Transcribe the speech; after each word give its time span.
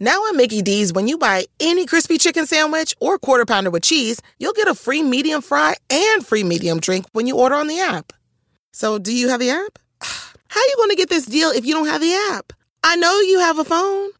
Now 0.00 0.26
at 0.28 0.34
Mickey 0.34 0.60
D's, 0.60 0.92
when 0.92 1.06
you 1.06 1.16
buy 1.18 1.44
any 1.60 1.86
crispy 1.86 2.18
chicken 2.18 2.46
sandwich 2.46 2.96
or 3.00 3.16
quarter 3.16 3.44
pounder 3.46 3.70
with 3.70 3.84
cheese, 3.84 4.20
you'll 4.38 4.52
get 4.52 4.66
a 4.66 4.74
free 4.74 5.02
medium 5.04 5.40
fry 5.40 5.76
and 5.88 6.26
free 6.26 6.42
medium 6.42 6.80
drink 6.80 7.06
when 7.12 7.28
you 7.28 7.36
order 7.36 7.54
on 7.54 7.68
the 7.68 7.78
app. 7.78 8.12
So, 8.72 8.98
do 8.98 9.14
you 9.14 9.28
have 9.28 9.38
the 9.38 9.50
app? 9.50 9.78
How 10.00 10.60
are 10.60 10.66
you 10.66 10.74
going 10.76 10.90
to 10.90 10.96
get 10.96 11.10
this 11.10 11.26
deal 11.26 11.50
if 11.50 11.64
you 11.64 11.74
don't 11.74 11.86
have 11.86 12.00
the 12.00 12.12
app? 12.32 12.52
I 12.82 12.96
know 12.96 13.20
you 13.20 13.38
have 13.38 13.58
a 13.60 13.64
phone. 13.64 14.10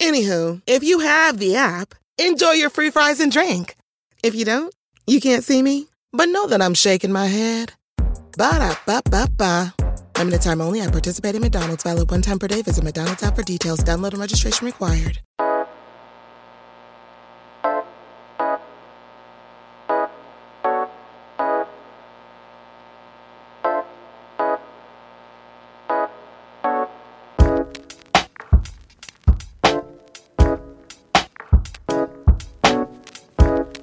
Anywho, 0.00 0.62
if 0.66 0.82
you 0.82 1.00
have 1.00 1.38
the 1.38 1.54
app, 1.56 1.94
enjoy 2.16 2.52
your 2.52 2.70
free 2.70 2.90
fries 2.90 3.20
and 3.20 3.30
drink. 3.30 3.76
If 4.22 4.34
you 4.34 4.46
don't, 4.46 4.74
you 5.06 5.20
can't 5.20 5.44
see 5.44 5.60
me, 5.60 5.88
but 6.14 6.30
know 6.30 6.46
that 6.46 6.62
I'm 6.62 6.74
shaking 6.74 7.12
my 7.12 7.26
head. 7.26 7.74
Ba 8.38 8.58
da 8.58 8.74
ba 8.86 9.02
ba 9.10 9.28
ba. 9.36 9.89
Limited 10.20 10.42
time 10.42 10.60
only 10.60 10.82
at 10.82 10.92
participating 10.92 11.40
McDonald's. 11.40 11.82
Valid 11.82 12.10
one 12.10 12.20
time 12.20 12.38
per 12.38 12.46
day. 12.46 12.60
Visit 12.60 12.84
McDonald's 12.84 13.22
app 13.22 13.34
for 13.34 13.42
details. 13.42 13.80
Download 13.80 14.12
and 14.12 14.20
registration 14.20 14.66
required. 14.66 15.22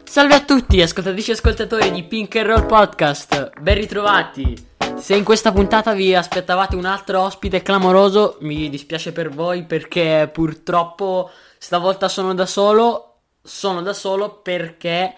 Salve 0.04 0.34
a 0.34 0.46
tutti, 0.46 0.82
ascoltatrici 0.82 1.32
e 1.32 1.34
ascoltatori 1.34 1.92
di 1.92 2.04
Pink 2.04 2.36
and 2.36 2.48
Roll 2.48 2.66
Podcast, 2.66 3.52
ben 3.60 3.76
ritrovati. 3.76 4.77
Se 5.00 5.16
in 5.16 5.24
questa 5.24 5.52
puntata 5.52 5.94
vi 5.94 6.16
aspettavate 6.16 6.76
un 6.76 6.86
altro 6.86 7.22
ospite 7.22 7.62
clamoroso, 7.62 8.38
mi 8.42 8.68
dispiace 8.70 9.12
per 9.12 9.30
voi 9.30 9.64
perché 9.64 10.30
purtroppo 10.32 11.30
stavolta 11.58 12.08
sono 12.08 12.34
da 12.34 12.46
solo. 12.46 13.04
Sono 13.42 13.82
da 13.82 13.94
solo 13.94 14.42
perché 14.42 15.14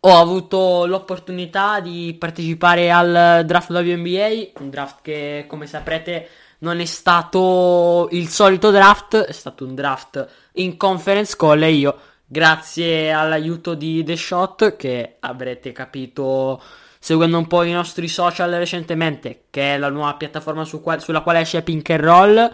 ho 0.00 0.18
avuto 0.18 0.86
l'opportunità 0.86 1.80
di 1.80 2.16
partecipare 2.18 2.90
al 2.90 3.42
draft 3.44 3.70
WNBA, 3.70 4.60
un 4.60 4.70
draft 4.70 4.98
che 5.02 5.44
come 5.48 5.66
saprete 5.66 6.28
non 6.58 6.80
è 6.80 6.84
stato 6.86 8.08
il 8.12 8.28
solito 8.28 8.70
draft, 8.70 9.16
è 9.16 9.32
stato 9.32 9.64
un 9.66 9.74
draft 9.74 10.26
in 10.54 10.76
conference 10.76 11.36
call 11.36 11.62
e 11.62 11.72
io 11.72 11.98
grazie 12.24 13.12
all'aiuto 13.12 13.74
di 13.74 14.02
The 14.04 14.16
Shot 14.16 14.76
che 14.76 15.16
avrete 15.20 15.72
capito 15.72 16.62
seguendo 16.98 17.38
un 17.38 17.46
po' 17.46 17.62
i 17.62 17.72
nostri 17.72 18.08
social 18.08 18.50
recentemente, 18.52 19.44
che 19.50 19.74
è 19.74 19.78
la 19.78 19.88
nuova 19.90 20.14
piattaforma 20.14 20.64
su 20.64 20.80
qual- 20.80 21.02
sulla 21.02 21.20
quale 21.20 21.40
esce 21.40 21.62
Pink 21.62 21.90
and 21.90 22.00
Roll. 22.02 22.52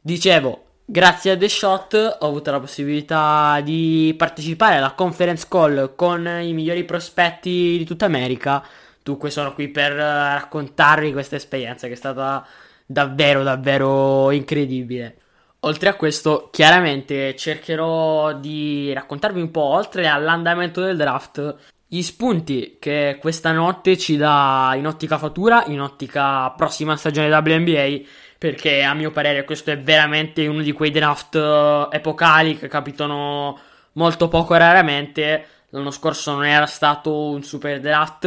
Dicevo, 0.00 0.64
grazie 0.84 1.32
a 1.32 1.36
The 1.36 1.48
Shot 1.48 2.16
ho 2.20 2.26
avuto 2.26 2.50
la 2.50 2.60
possibilità 2.60 3.60
di 3.62 4.14
partecipare 4.16 4.76
alla 4.76 4.92
conference 4.92 5.46
call 5.48 5.94
con 5.94 6.26
i 6.26 6.52
migliori 6.52 6.84
prospetti 6.84 7.76
di 7.78 7.84
tutta 7.84 8.06
America. 8.06 8.62
Dunque 9.02 9.30
sono 9.30 9.54
qui 9.54 9.68
per 9.68 9.92
raccontarvi 9.92 11.12
questa 11.12 11.36
esperienza 11.36 11.86
che 11.86 11.94
è 11.94 11.96
stata 11.96 12.46
davvero 12.86 13.42
davvero 13.42 14.30
incredibile. 14.30 15.16
Oltre 15.60 15.88
a 15.88 15.94
questo, 15.94 16.48
chiaramente 16.50 17.36
cercherò 17.36 18.32
di 18.34 18.92
raccontarvi 18.92 19.40
un 19.40 19.50
po' 19.52 19.62
oltre 19.62 20.08
all'andamento 20.08 20.80
del 20.80 20.96
draft 20.96 21.56
gli 21.94 22.00
spunti 22.00 22.78
che 22.80 23.18
questa 23.20 23.52
notte 23.52 23.98
ci 23.98 24.16
dà 24.16 24.72
in 24.78 24.86
ottica 24.86 25.18
fatura, 25.18 25.64
in 25.66 25.78
ottica 25.78 26.48
prossima 26.52 26.96
stagione 26.96 27.28
WNBA, 27.28 28.00
perché 28.38 28.82
a 28.82 28.94
mio 28.94 29.10
parere 29.10 29.44
questo 29.44 29.72
è 29.72 29.78
veramente 29.78 30.46
uno 30.46 30.62
di 30.62 30.72
quei 30.72 30.90
draft 30.90 31.34
eh, 31.34 31.88
epocali 31.90 32.56
che 32.56 32.68
capitano 32.68 33.58
molto 33.92 34.28
poco 34.28 34.54
raramente. 34.54 35.46
L'anno 35.68 35.90
scorso 35.90 36.32
non 36.32 36.46
era 36.46 36.64
stato 36.64 37.28
un 37.28 37.42
super 37.42 37.78
draft, 37.78 38.24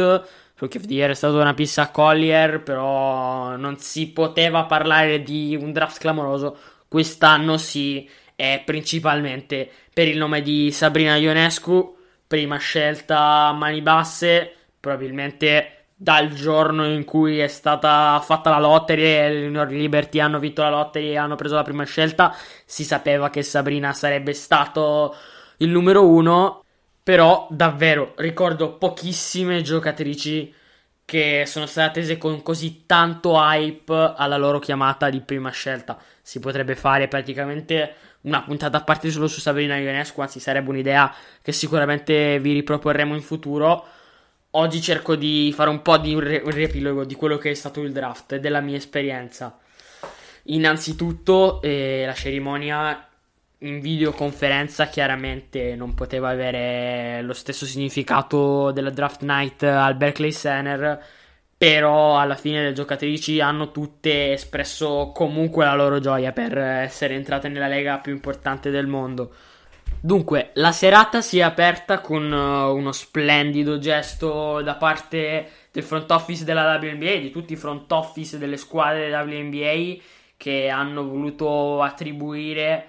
Rookie 0.58 0.78
of 0.78 0.86
the 0.86 0.94
Year 0.94 1.10
è 1.10 1.14
stata 1.14 1.34
una 1.34 1.52
pista 1.52 1.82
a 1.82 1.90
Collier, 1.90 2.62
però 2.62 3.56
non 3.56 3.78
si 3.78 4.10
poteva 4.10 4.62
parlare 4.66 5.24
di 5.24 5.58
un 5.60 5.72
draft 5.72 5.98
clamoroso. 5.98 6.56
Quest'anno 6.86 7.58
sì, 7.58 8.08
è 8.36 8.62
principalmente 8.64 9.68
per 9.92 10.06
il 10.06 10.18
nome 10.18 10.40
di 10.40 10.70
Sabrina 10.70 11.16
Ionescu, 11.16 11.95
prima 12.26 12.56
scelta 12.58 13.46
a 13.46 13.52
mani 13.52 13.80
basse, 13.82 14.52
probabilmente 14.80 15.70
dal 15.98 16.28
giorno 16.28 16.86
in 16.86 17.04
cui 17.04 17.38
è 17.38 17.48
stata 17.48 18.20
fatta 18.22 18.50
la 18.50 18.58
lottery 18.58 19.02
e 19.02 19.32
le 19.32 19.40
New 19.48 19.52
York 19.52 19.70
Liberty 19.70 20.20
hanno 20.20 20.38
vinto 20.38 20.60
la 20.60 20.68
lottery 20.68 21.10
e 21.10 21.16
hanno 21.16 21.36
preso 21.36 21.54
la 21.54 21.62
prima 21.62 21.84
scelta, 21.84 22.36
si 22.66 22.84
sapeva 22.84 23.30
che 23.30 23.42
Sabrina 23.42 23.92
sarebbe 23.94 24.34
stato 24.34 25.16
il 25.58 25.70
numero 25.70 26.06
uno, 26.06 26.64
però 27.02 27.46
davvero 27.50 28.12
ricordo 28.16 28.76
pochissime 28.76 29.62
giocatrici 29.62 30.52
che 31.06 31.44
sono 31.46 31.66
state 31.66 32.00
attese 32.00 32.18
con 32.18 32.42
così 32.42 32.82
tanto 32.84 33.36
hype 33.36 34.14
alla 34.16 34.36
loro 34.36 34.58
chiamata 34.58 35.08
di 35.08 35.20
prima 35.20 35.50
scelta. 35.50 35.96
Si 36.20 36.40
potrebbe 36.40 36.74
fare 36.74 37.06
praticamente 37.06 37.94
una 38.26 38.42
puntata 38.42 38.78
a 38.78 38.82
parte 38.82 39.10
solo 39.10 39.28
su 39.28 39.40
Sabrina 39.40 39.76
Ionescu, 39.76 40.20
anzi 40.20 40.40
sarebbe 40.40 40.70
un'idea 40.70 41.12
che 41.42 41.52
sicuramente 41.52 42.38
vi 42.40 42.52
riproporremo 42.54 43.14
in 43.14 43.22
futuro. 43.22 43.84
Oggi 44.50 44.80
cerco 44.80 45.16
di 45.16 45.52
fare 45.54 45.70
un 45.70 45.82
po' 45.82 45.96
di 45.98 46.14
un, 46.14 46.20
re- 46.20 46.42
un 46.44 46.50
riepilogo 46.50 47.04
di 47.04 47.14
quello 47.14 47.38
che 47.38 47.50
è 47.50 47.54
stato 47.54 47.82
il 47.82 47.92
draft 47.92 48.32
e 48.32 48.40
della 48.40 48.60
mia 48.60 48.76
esperienza. 48.76 49.58
Innanzitutto 50.44 51.60
eh, 51.62 52.04
la 52.06 52.14
cerimonia 52.14 53.08
in 53.60 53.80
videoconferenza 53.80 54.86
chiaramente 54.86 55.74
non 55.76 55.94
poteva 55.94 56.28
avere 56.28 57.22
lo 57.22 57.32
stesso 57.32 57.64
significato 57.64 58.70
della 58.72 58.90
draft 58.90 59.22
night 59.22 59.62
al 59.62 59.96
Berkeley 59.96 60.32
Center 60.32 61.04
però 61.58 62.18
alla 62.18 62.34
fine 62.34 62.62
le 62.62 62.72
giocatrici 62.72 63.40
hanno 63.40 63.70
tutte 63.70 64.32
espresso 64.32 65.10
comunque 65.14 65.64
la 65.64 65.74
loro 65.74 66.00
gioia 66.00 66.32
per 66.32 66.56
essere 66.58 67.14
entrate 67.14 67.48
nella 67.48 67.68
lega 67.68 67.98
più 67.98 68.12
importante 68.12 68.70
del 68.70 68.86
mondo. 68.86 69.32
Dunque, 69.98 70.50
la 70.54 70.72
serata 70.72 71.20
si 71.20 71.38
è 71.38 71.42
aperta 71.42 72.00
con 72.00 72.30
uh, 72.30 72.74
uno 72.74 72.92
splendido 72.92 73.78
gesto 73.78 74.60
da 74.60 74.74
parte 74.74 75.48
del 75.72 75.82
front 75.82 76.10
office 76.10 76.44
della 76.44 76.78
WNBA, 76.80 77.16
di 77.16 77.30
tutti 77.30 77.54
i 77.54 77.56
front 77.56 77.90
office 77.90 78.38
delle 78.38 78.56
squadre 78.56 79.10
WNBA 79.10 80.02
che 80.36 80.68
hanno 80.68 81.08
voluto 81.08 81.82
attribuire 81.82 82.88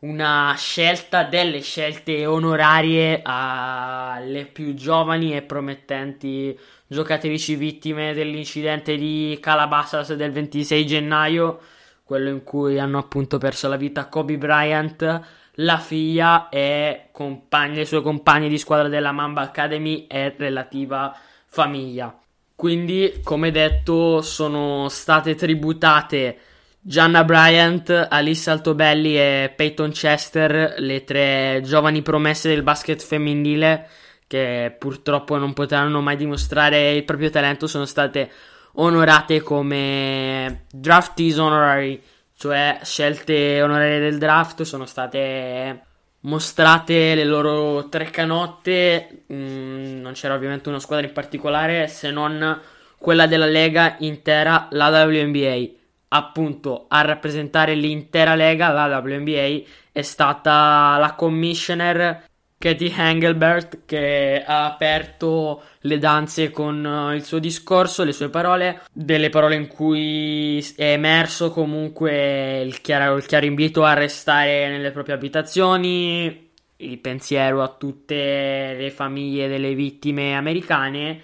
una 0.00 0.54
scelta 0.56 1.24
delle 1.24 1.60
scelte 1.60 2.24
onorarie 2.24 3.20
alle 3.24 4.44
più 4.44 4.74
giovani 4.74 5.34
e 5.34 5.42
promettenti 5.42 6.56
giocatrici 6.86 7.56
vittime 7.56 8.14
dell'incidente 8.14 8.96
di 8.96 9.36
Calabasas 9.40 10.14
del 10.14 10.30
26 10.30 10.86
gennaio, 10.86 11.60
quello 12.04 12.28
in 12.30 12.44
cui 12.44 12.78
hanno 12.78 12.98
appunto 12.98 13.38
perso 13.38 13.68
la 13.68 13.76
vita 13.76 14.06
Kobe 14.06 14.38
Bryant, 14.38 15.20
la 15.54 15.78
figlia 15.78 16.48
e 16.48 17.08
compagni, 17.10 17.76
le 17.76 17.84
sue 17.84 18.00
compagne 18.00 18.48
di 18.48 18.58
squadra 18.58 18.88
della 18.88 19.10
Mamba 19.10 19.42
Academy 19.42 20.06
e 20.06 20.32
relativa 20.38 21.14
famiglia. 21.46 22.16
Quindi, 22.54 23.20
come 23.24 23.50
detto, 23.50 24.22
sono 24.22 24.88
state 24.88 25.34
tributate 25.34 26.38
Gianna 26.88 27.22
Bryant, 27.22 28.06
Alice 28.08 28.48
Altobelli 28.48 29.14
e 29.14 29.52
Peyton 29.54 29.90
Chester, 29.90 30.76
le 30.78 31.04
tre 31.04 31.60
giovani 31.62 32.00
promesse 32.00 32.48
del 32.48 32.62
basket 32.62 33.02
femminile 33.02 33.86
che 34.26 34.74
purtroppo 34.78 35.36
non 35.36 35.52
potranno 35.52 36.00
mai 36.00 36.16
dimostrare 36.16 36.92
il 36.92 37.04
proprio 37.04 37.28
talento, 37.28 37.66
sono 37.66 37.84
state 37.84 38.30
onorate 38.76 39.42
come 39.42 40.64
draftees 40.72 41.36
honorary, 41.36 42.02
cioè 42.34 42.78
scelte 42.82 43.60
onorarie 43.60 44.00
del 44.00 44.16
draft, 44.16 44.62
sono 44.62 44.86
state 44.86 45.82
mostrate 46.20 47.14
le 47.14 47.24
loro 47.24 47.90
tre 47.90 48.08
canotte, 48.08 49.24
mm, 49.30 50.00
non 50.00 50.14
c'era 50.14 50.32
ovviamente 50.32 50.70
una 50.70 50.80
squadra 50.80 51.06
in 51.06 51.12
particolare 51.12 51.86
se 51.86 52.10
non 52.10 52.58
quella 52.96 53.26
della 53.26 53.44
Lega 53.44 53.96
intera, 53.98 54.68
la 54.70 54.88
WNBA 55.04 55.76
appunto 56.08 56.86
a 56.88 57.02
rappresentare 57.02 57.74
l'intera 57.74 58.34
lega, 58.34 58.70
la 58.70 58.98
WNBA, 58.98 59.62
è 59.92 60.02
stata 60.02 60.96
la 60.98 61.14
commissioner 61.14 62.26
Katie 62.58 62.92
Engelbert 62.96 63.80
che 63.86 64.42
ha 64.44 64.66
aperto 64.66 65.62
le 65.82 65.98
danze 65.98 66.50
con 66.50 66.84
uh, 66.84 67.14
il 67.14 67.22
suo 67.22 67.38
discorso, 67.38 68.02
le 68.02 68.12
sue 68.12 68.30
parole, 68.30 68.80
delle 68.92 69.28
parole 69.28 69.54
in 69.54 69.68
cui 69.68 70.58
è 70.76 70.92
emerso 70.92 71.52
comunque 71.52 72.60
il 72.62 72.80
chiaro, 72.80 73.16
il 73.16 73.26
chiaro 73.26 73.46
invito 73.46 73.84
a 73.84 73.92
restare 73.92 74.68
nelle 74.68 74.90
proprie 74.90 75.14
abitazioni, 75.14 76.50
il 76.78 76.98
pensiero 76.98 77.62
a 77.62 77.68
tutte 77.68 78.74
le 78.76 78.90
famiglie 78.90 79.46
delle 79.46 79.74
vittime 79.74 80.34
americane 80.34 81.22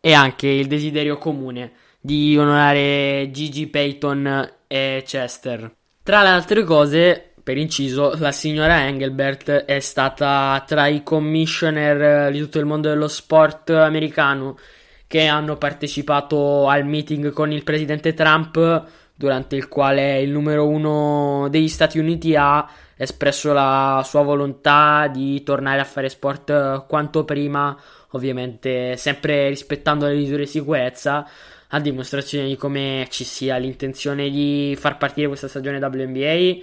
e 0.00 0.12
anche 0.12 0.46
il 0.46 0.68
desiderio 0.68 1.18
comune 1.18 1.72
di 2.04 2.36
onorare 2.36 3.30
Gigi 3.30 3.68
Payton 3.68 4.54
e 4.66 5.02
Chester. 5.06 5.72
Tra 6.02 6.22
le 6.22 6.28
altre 6.30 6.64
cose, 6.64 7.34
per 7.40 7.56
inciso, 7.56 8.14
la 8.18 8.32
signora 8.32 8.84
Engelbert 8.86 9.50
è 9.50 9.78
stata 9.78 10.62
tra 10.66 10.88
i 10.88 11.04
commissioner 11.04 12.32
di 12.32 12.40
tutto 12.40 12.58
il 12.58 12.66
mondo 12.66 12.88
dello 12.88 13.06
sport 13.06 13.70
americano 13.70 14.58
che 15.06 15.26
hanno 15.26 15.56
partecipato 15.56 16.66
al 16.68 16.84
meeting 16.84 17.30
con 17.32 17.52
il 17.52 17.62
presidente 17.62 18.14
Trump, 18.14 18.84
durante 19.14 19.54
il 19.54 19.68
quale 19.68 20.20
il 20.20 20.30
numero 20.30 20.66
uno 20.66 21.46
degli 21.50 21.68
Stati 21.68 22.00
Uniti 22.00 22.34
ha 22.34 22.68
espresso 22.96 23.52
la 23.52 24.02
sua 24.04 24.22
volontà 24.22 25.08
di 25.12 25.42
tornare 25.44 25.80
a 25.80 25.84
fare 25.84 26.08
sport 26.08 26.86
quanto 26.86 27.24
prima, 27.24 27.76
ovviamente 28.10 28.96
sempre 28.96 29.48
rispettando 29.48 30.06
le 30.06 30.14
misure 30.14 30.44
di 30.44 30.50
sicurezza, 30.50 31.28
a 31.74 31.80
dimostrazione 31.80 32.48
di 32.48 32.56
come 32.56 33.06
ci 33.10 33.24
sia 33.24 33.56
l'intenzione 33.56 34.30
di 34.30 34.76
far 34.78 34.98
partire 34.98 35.28
questa 35.28 35.48
stagione 35.48 35.78
WNBA 35.78 36.62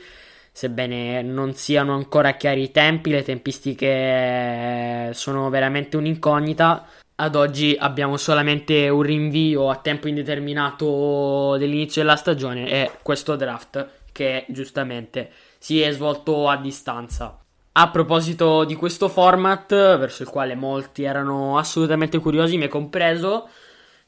sebbene 0.52 1.22
non 1.22 1.54
siano 1.54 1.94
ancora 1.94 2.34
chiari 2.34 2.64
i 2.64 2.72
tempi, 2.72 3.12
le 3.12 3.24
tempistiche 3.24 5.12
sono 5.14 5.50
veramente 5.50 5.96
un'incognita. 5.96 6.86
Ad 7.16 7.36
oggi 7.36 7.76
abbiamo 7.80 8.18
solamente 8.18 8.90
un 8.90 9.02
rinvio 9.02 9.70
a 9.70 9.78
tempo 9.78 10.08
indeterminato 10.08 11.56
dell'inizio 11.58 12.02
della 12.02 12.16
stagione 12.16 12.70
e 12.70 12.92
questo 13.02 13.36
draft 13.36 13.88
che 14.12 14.46
giustamente 14.50 15.32
si 15.58 15.82
è 15.82 15.92
svolto 15.92 16.50
a 16.50 16.58
distanza. 16.58 17.40
A 17.72 17.90
proposito 17.90 18.66
di 18.66 18.76
questo 18.76 19.08
format, 19.08 19.70
verso 19.70 20.24
il 20.24 20.30
quale 20.30 20.56
molti 20.56 21.04
erano 21.04 21.58
assolutamente 21.58 22.20
curiosi, 22.20 22.58
me 22.58 22.68
compreso, 22.68 23.48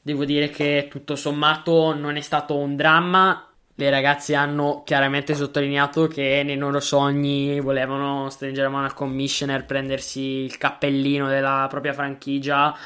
devo 0.02 0.24
dire 0.24 0.50
che 0.50 0.88
tutto 0.90 1.16
sommato 1.16 1.94
non 1.94 2.16
è 2.16 2.20
stato 2.20 2.56
un 2.56 2.76
dramma 2.76 3.46
le 3.74 3.90
ragazze 3.90 4.34
hanno 4.34 4.82
chiaramente 4.84 5.34
sottolineato 5.34 6.06
che 6.06 6.42
nei 6.44 6.56
loro 6.56 6.78
sogni 6.78 7.58
volevano 7.60 8.28
stringere 8.28 8.68
mano 8.68 8.84
al 8.84 8.94
commissioner, 8.94 9.64
prendersi 9.64 10.20
il 10.20 10.58
cappellino 10.58 11.28
della 11.28 11.66
propria 11.70 11.94
franchigia, 11.94 12.76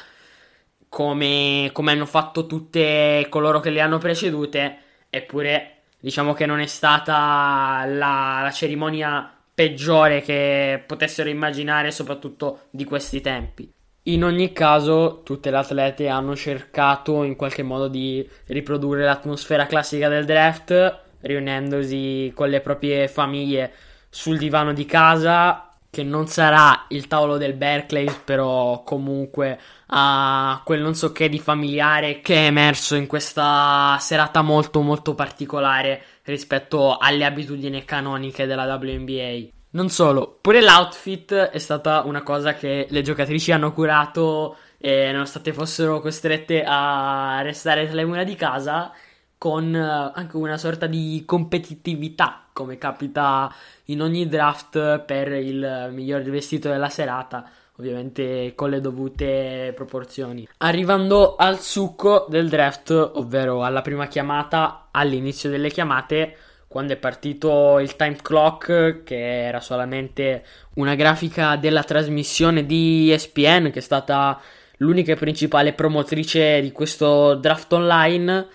come, 0.87 1.69
come 1.73 1.91
hanno 1.91 2.05
fatto 2.05 2.45
tutte 2.45 3.27
coloro 3.29 3.59
che 3.59 3.69
le 3.69 3.81
hanno 3.81 3.97
precedute, 3.97 4.77
eppure 5.09 5.81
diciamo 5.99 6.33
che 6.33 6.45
non 6.45 6.61
è 6.61 6.67
stata 6.67 7.83
la, 7.85 8.39
la 8.43 8.51
cerimonia 8.51 9.29
peggiore 9.53 10.21
che 10.21 10.81
potessero 10.85 11.29
immaginare, 11.29 11.91
soprattutto 11.91 12.67
di 12.69 12.85
questi 12.85 13.19
tempi. 13.21 13.69
In 14.07 14.23
ogni 14.23 14.53
caso, 14.53 15.21
tutte 15.25 15.51
le 15.51 15.57
atlete 15.57 16.07
hanno 16.07 16.33
cercato 16.33 17.23
in 17.23 17.35
qualche 17.35 17.61
modo 17.61 17.89
di 17.89 18.25
riprodurre 18.45 19.03
l'atmosfera 19.03 19.65
classica 19.65 20.07
del 20.07 20.23
draft, 20.23 20.99
riunendosi 21.19 22.31
con 22.33 22.47
le 22.47 22.61
proprie 22.61 23.09
famiglie 23.09 23.73
sul 24.09 24.37
divano 24.37 24.71
di 24.71 24.85
casa, 24.85 25.73
che 25.89 26.03
non 26.03 26.27
sarà 26.27 26.85
il 26.89 27.07
tavolo 27.07 27.35
del 27.35 27.53
Berkeley, 27.53 28.09
però 28.23 28.81
comunque 28.83 29.59
ha 29.87 30.61
quel 30.63 30.81
non 30.81 30.95
so 30.95 31.11
che 31.11 31.27
di 31.27 31.39
familiare 31.39 32.21
che 32.21 32.35
è 32.35 32.45
emerso 32.45 32.95
in 32.95 33.07
questa 33.07 33.97
serata 33.99 34.41
molto 34.41 34.79
molto 34.81 35.15
particolare 35.15 36.01
rispetto 36.23 36.97
alle 36.97 37.25
abitudini 37.25 37.83
canoniche 37.83 38.45
della 38.45 38.73
WNBA. 38.73 39.56
Non 39.69 39.89
solo, 39.89 40.37
pure 40.39 40.61
l'outfit 40.61 41.33
è 41.33 41.57
stata 41.57 42.03
una 42.03 42.23
cosa 42.23 42.53
che 42.53 42.87
le 42.89 43.01
giocatrici 43.01 43.51
hanno 43.51 43.73
curato 43.73 44.55
e 44.77 45.11
nonostante 45.11 45.51
fossero 45.51 45.99
costrette 45.99 46.63
a 46.65 47.41
restare 47.41 47.85
tra 47.85 47.95
le 47.95 48.05
mura 48.05 48.23
di 48.23 48.35
casa 48.35 48.93
con 49.37 49.75
eh, 49.75 50.11
anche 50.13 50.37
una 50.37 50.57
sorta 50.57 50.87
di 50.87 51.23
competitività, 51.25 52.45
come 52.53 52.77
capita 52.77 53.53
in 53.85 54.01
ogni 54.01 54.27
draft 54.27 54.99
per 54.99 55.31
il 55.33 55.89
miglior 55.91 56.23
vestito 56.23 56.69
della 56.69 56.89
serata, 56.89 57.47
ovviamente 57.77 58.53
con 58.55 58.69
le 58.69 58.81
dovute 58.81 59.73
proporzioni. 59.75 60.47
Arrivando 60.57 61.35
al 61.35 61.59
succo 61.59 62.25
del 62.29 62.49
draft, 62.49 62.89
ovvero 62.91 63.63
alla 63.63 63.81
prima 63.81 64.07
chiamata, 64.07 64.87
all'inizio 64.91 65.49
delle 65.49 65.69
chiamate, 65.69 66.37
quando 66.77 66.93
è 66.93 66.97
partito 66.97 67.79
il 67.79 67.95
time 67.95 68.17
clock, 68.21 69.01
che 69.03 69.45
era 69.47 69.59
solamente 69.59 70.43
una 70.75 70.93
grafica 70.93 71.55
della 71.55 71.81
trasmissione 71.81 72.67
di 72.67 73.11
ESPN, 73.11 73.71
che 73.71 73.79
è 73.79 73.81
stata 73.81 74.39
l'unica 74.77 75.13
e 75.13 75.15
principale 75.15 75.73
promotrice 75.73 76.61
di 76.61 76.71
questo 76.71 77.33
draft 77.33 77.73
online, 77.73 78.45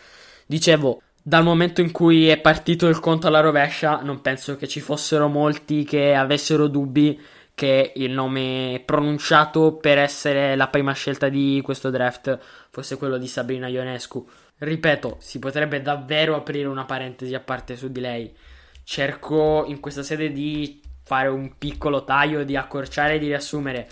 dicevo, 0.46 1.02
dal 1.20 1.42
momento 1.42 1.80
in 1.80 1.90
cui 1.90 2.28
è 2.28 2.38
partito 2.38 2.86
il 2.86 3.00
conto 3.00 3.26
alla 3.26 3.40
rovescia, 3.40 4.02
non 4.04 4.20
penso 4.20 4.54
che 4.54 4.68
ci 4.68 4.78
fossero 4.78 5.26
molti 5.26 5.82
che 5.82 6.14
avessero 6.14 6.68
dubbi 6.68 7.20
che 7.56 7.92
il 7.96 8.12
nome 8.12 8.80
pronunciato 8.86 9.72
per 9.72 9.98
essere 9.98 10.54
la 10.54 10.68
prima 10.68 10.92
scelta 10.92 11.28
di 11.28 11.60
questo 11.64 11.90
draft 11.90 12.38
fosse 12.70 12.96
quello 12.96 13.18
di 13.18 13.26
Sabrina 13.26 13.66
Ionescu. 13.66 14.24
Ripeto, 14.64 15.16
si 15.18 15.40
potrebbe 15.40 15.82
davvero 15.82 16.36
aprire 16.36 16.68
una 16.68 16.84
parentesi 16.84 17.34
a 17.34 17.40
parte 17.40 17.74
su 17.74 17.90
di 17.90 17.98
lei. 17.98 18.32
Cerco 18.84 19.64
in 19.66 19.80
questa 19.80 20.04
sede 20.04 20.30
di 20.30 20.80
fare 21.02 21.26
un 21.26 21.58
piccolo 21.58 22.04
taglio, 22.04 22.44
di 22.44 22.54
accorciare 22.54 23.14
e 23.14 23.18
di 23.18 23.26
riassumere. 23.26 23.88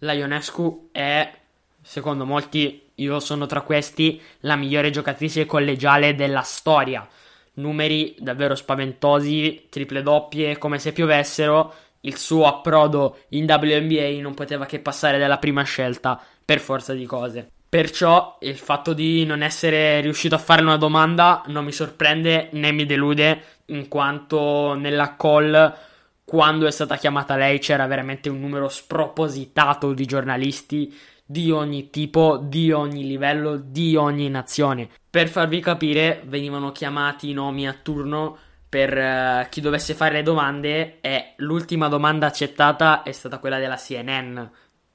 La 0.00 0.12
Ionescu 0.12 0.90
è, 0.92 1.32
secondo 1.80 2.26
molti, 2.26 2.90
io 2.96 3.20
sono 3.20 3.46
tra 3.46 3.62
questi, 3.62 4.20
la 4.40 4.54
migliore 4.54 4.90
giocatrice 4.90 5.46
collegiale 5.46 6.14
della 6.14 6.42
storia. 6.42 7.08
Numeri 7.54 8.14
davvero 8.18 8.54
spaventosi, 8.54 9.68
triple 9.70 10.02
doppie, 10.02 10.58
come 10.58 10.78
se 10.78 10.92
piovessero. 10.92 11.72
Il 12.00 12.18
suo 12.18 12.44
approdo 12.44 13.20
in 13.30 13.46
WNBA 13.48 14.20
non 14.20 14.34
poteva 14.34 14.66
che 14.66 14.78
passare 14.78 15.16
dalla 15.16 15.38
prima 15.38 15.62
scelta, 15.62 16.20
per 16.44 16.60
forza 16.60 16.92
di 16.92 17.06
cose. 17.06 17.61
Perciò 17.72 18.36
il 18.42 18.58
fatto 18.58 18.92
di 18.92 19.24
non 19.24 19.40
essere 19.40 20.02
riuscito 20.02 20.34
a 20.34 20.38
fare 20.38 20.60
una 20.60 20.76
domanda 20.76 21.42
non 21.46 21.64
mi 21.64 21.72
sorprende 21.72 22.50
né 22.52 22.70
mi 22.70 22.84
delude, 22.84 23.42
in 23.68 23.88
quanto 23.88 24.74
nella 24.74 25.16
call, 25.16 25.74
quando 26.22 26.66
è 26.66 26.70
stata 26.70 26.96
chiamata 26.96 27.34
lei, 27.34 27.58
c'era 27.60 27.86
veramente 27.86 28.28
un 28.28 28.40
numero 28.40 28.68
spropositato 28.68 29.94
di 29.94 30.04
giornalisti 30.04 30.94
di 31.24 31.50
ogni 31.50 31.88
tipo, 31.88 32.36
di 32.36 32.72
ogni 32.72 33.06
livello, 33.06 33.56
di 33.56 33.96
ogni 33.96 34.28
nazione. 34.28 34.90
Per 35.08 35.30
farvi 35.30 35.60
capire, 35.60 36.20
venivano 36.26 36.72
chiamati 36.72 37.30
i 37.30 37.32
nomi 37.32 37.66
a 37.66 37.72
turno 37.72 38.36
per 38.68 38.94
uh, 38.94 39.48
chi 39.48 39.62
dovesse 39.62 39.94
fare 39.94 40.16
le 40.16 40.22
domande 40.22 41.00
e 41.00 41.32
l'ultima 41.36 41.88
domanda 41.88 42.26
accettata 42.26 43.02
è 43.02 43.12
stata 43.12 43.38
quella 43.38 43.58
della 43.58 43.76
CNN. 43.76 44.42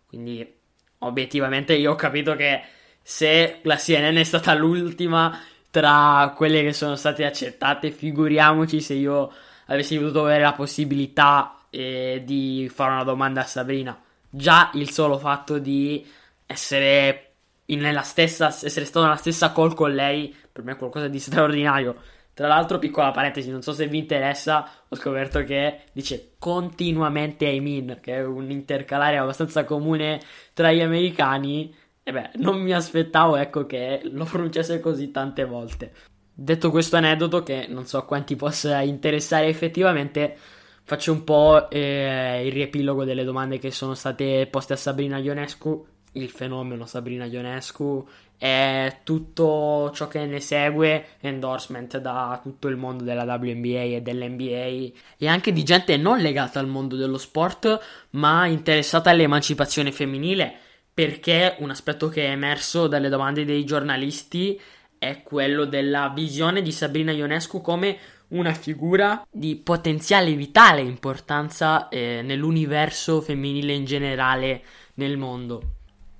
Quindi 0.05 0.56
obiettivamente 0.99 1.75
io 1.75 1.91
ho 1.91 1.95
capito 1.95 2.35
che 2.35 2.61
se 3.01 3.59
la 3.63 3.75
CNN 3.75 4.17
è 4.17 4.23
stata 4.23 4.53
l'ultima 4.53 5.39
tra 5.69 6.33
quelle 6.35 6.63
che 6.63 6.73
sono 6.73 6.95
state 6.95 7.25
accettate, 7.25 7.91
figuriamoci 7.91 8.81
se 8.81 8.95
io 8.95 9.31
avessi 9.67 9.97
potuto 9.97 10.23
avere 10.23 10.43
la 10.43 10.53
possibilità 10.53 11.57
eh, 11.69 12.21
di 12.25 12.69
fare 12.73 12.93
una 12.93 13.03
domanda 13.03 13.41
a 13.41 13.45
Sabrina. 13.45 13.99
Già 14.29 14.71
il 14.73 14.89
solo 14.89 15.17
fatto 15.17 15.59
di 15.59 16.05
essere 16.45 17.33
nella 17.65 18.01
stessa, 18.01 18.47
essere 18.47 18.85
stato 18.85 19.05
nella 19.05 19.17
stessa 19.17 19.51
call 19.51 19.73
con 19.73 19.93
lei, 19.93 20.35
per 20.51 20.63
me 20.63 20.73
è 20.73 20.77
qualcosa 20.77 21.07
di 21.07 21.19
straordinario. 21.19 21.95
Tra 22.37 22.47
l'altro, 22.47 22.77
piccola 22.77 23.09
parentesi, 23.09 23.49
non 23.49 23.63
so 23.63 23.73
se 23.73 23.87
vi 23.87 23.97
interessa, 23.97 24.69
ho 24.87 24.95
scoperto 24.95 25.43
che 25.43 25.85
dice 25.91 26.35
continuamente 26.37 27.47
I 27.47 27.59
mean, 27.59 27.97
che 27.99 28.17
è 28.17 28.23
un 28.23 28.51
intercalare 28.51 29.17
abbastanza 29.17 29.63
comune 29.63 30.21
tra 30.53 30.71
gli 30.71 30.81
americani. 30.81 31.73
E 32.03 32.11
beh, 32.11 32.33
non 32.35 32.61
mi 32.61 32.73
aspettavo, 32.73 33.37
ecco, 33.37 33.65
che 33.65 34.01
lo 34.03 34.23
pronunciasse 34.25 34.79
così 34.79 35.09
tante 35.09 35.45
volte. 35.45 35.91
Detto 36.31 36.69
questo 36.69 36.97
aneddoto, 36.97 37.41
che 37.41 37.65
non 37.69 37.87
so 37.87 38.05
quanti 38.05 38.35
possa 38.35 38.81
interessare 38.81 39.47
effettivamente, 39.47 40.37
faccio 40.83 41.13
un 41.13 41.23
po' 41.23 41.71
eh, 41.71 42.45
il 42.45 42.51
riepilogo 42.51 43.03
delle 43.03 43.23
domande 43.23 43.57
che 43.57 43.71
sono 43.71 43.95
state 43.95 44.45
poste 44.45 44.73
a 44.73 44.75
Sabrina 44.75 45.17
Ionescu 45.17 45.87
il 46.13 46.29
fenomeno 46.29 46.85
Sabrina 46.85 47.25
Ionescu 47.25 48.07
e 48.39 48.97
tutto 49.03 49.91
ciò 49.93 50.07
che 50.07 50.25
ne 50.25 50.39
segue 50.39 51.05
endorsement 51.21 51.97
da 51.97 52.39
tutto 52.41 52.67
il 52.67 52.77
mondo 52.77 53.03
della 53.03 53.23
WNBA 53.23 53.81
e 53.81 54.01
dell'NBA 54.01 54.93
e 55.17 55.27
anche 55.27 55.51
di 55.51 55.63
gente 55.63 55.97
non 55.97 56.19
legata 56.19 56.59
al 56.59 56.67
mondo 56.67 56.95
dello 56.95 57.17
sport 57.17 57.79
ma 58.11 58.45
interessata 58.45 59.09
all'emancipazione 59.09 59.91
femminile 59.91 60.53
perché 60.93 61.55
un 61.59 61.71
aspetto 61.71 62.09
che 62.09 62.25
è 62.25 62.31
emerso 62.31 62.87
dalle 62.87 63.09
domande 63.09 63.43
dei 63.43 63.65
giornalisti 63.65 64.59
è 64.99 65.21
quello 65.23 65.65
della 65.65 66.09
visione 66.09 66.61
di 66.61 66.71
Sabrina 66.71 67.11
Ionescu 67.11 67.61
come 67.61 67.97
una 68.29 68.53
figura 68.53 69.25
di 69.31 69.55
potenziale 69.55 70.33
vitale 70.33 70.81
importanza 70.81 71.87
eh, 71.89 72.21
nell'universo 72.23 73.21
femminile 73.21 73.73
in 73.73 73.85
generale 73.85 74.61
nel 74.95 75.17
mondo. 75.17 75.76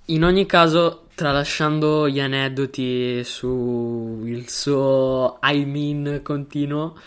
In 0.10 0.24
ogni 0.24 0.46
caso, 0.46 1.08
tralasciando 1.16 2.08
gli 2.08 2.22
aneddoti 2.22 3.26
sul 3.26 4.48
suo 4.48 5.38
I 5.44 5.66
mean 5.66 6.22
continuo, 6.24 6.98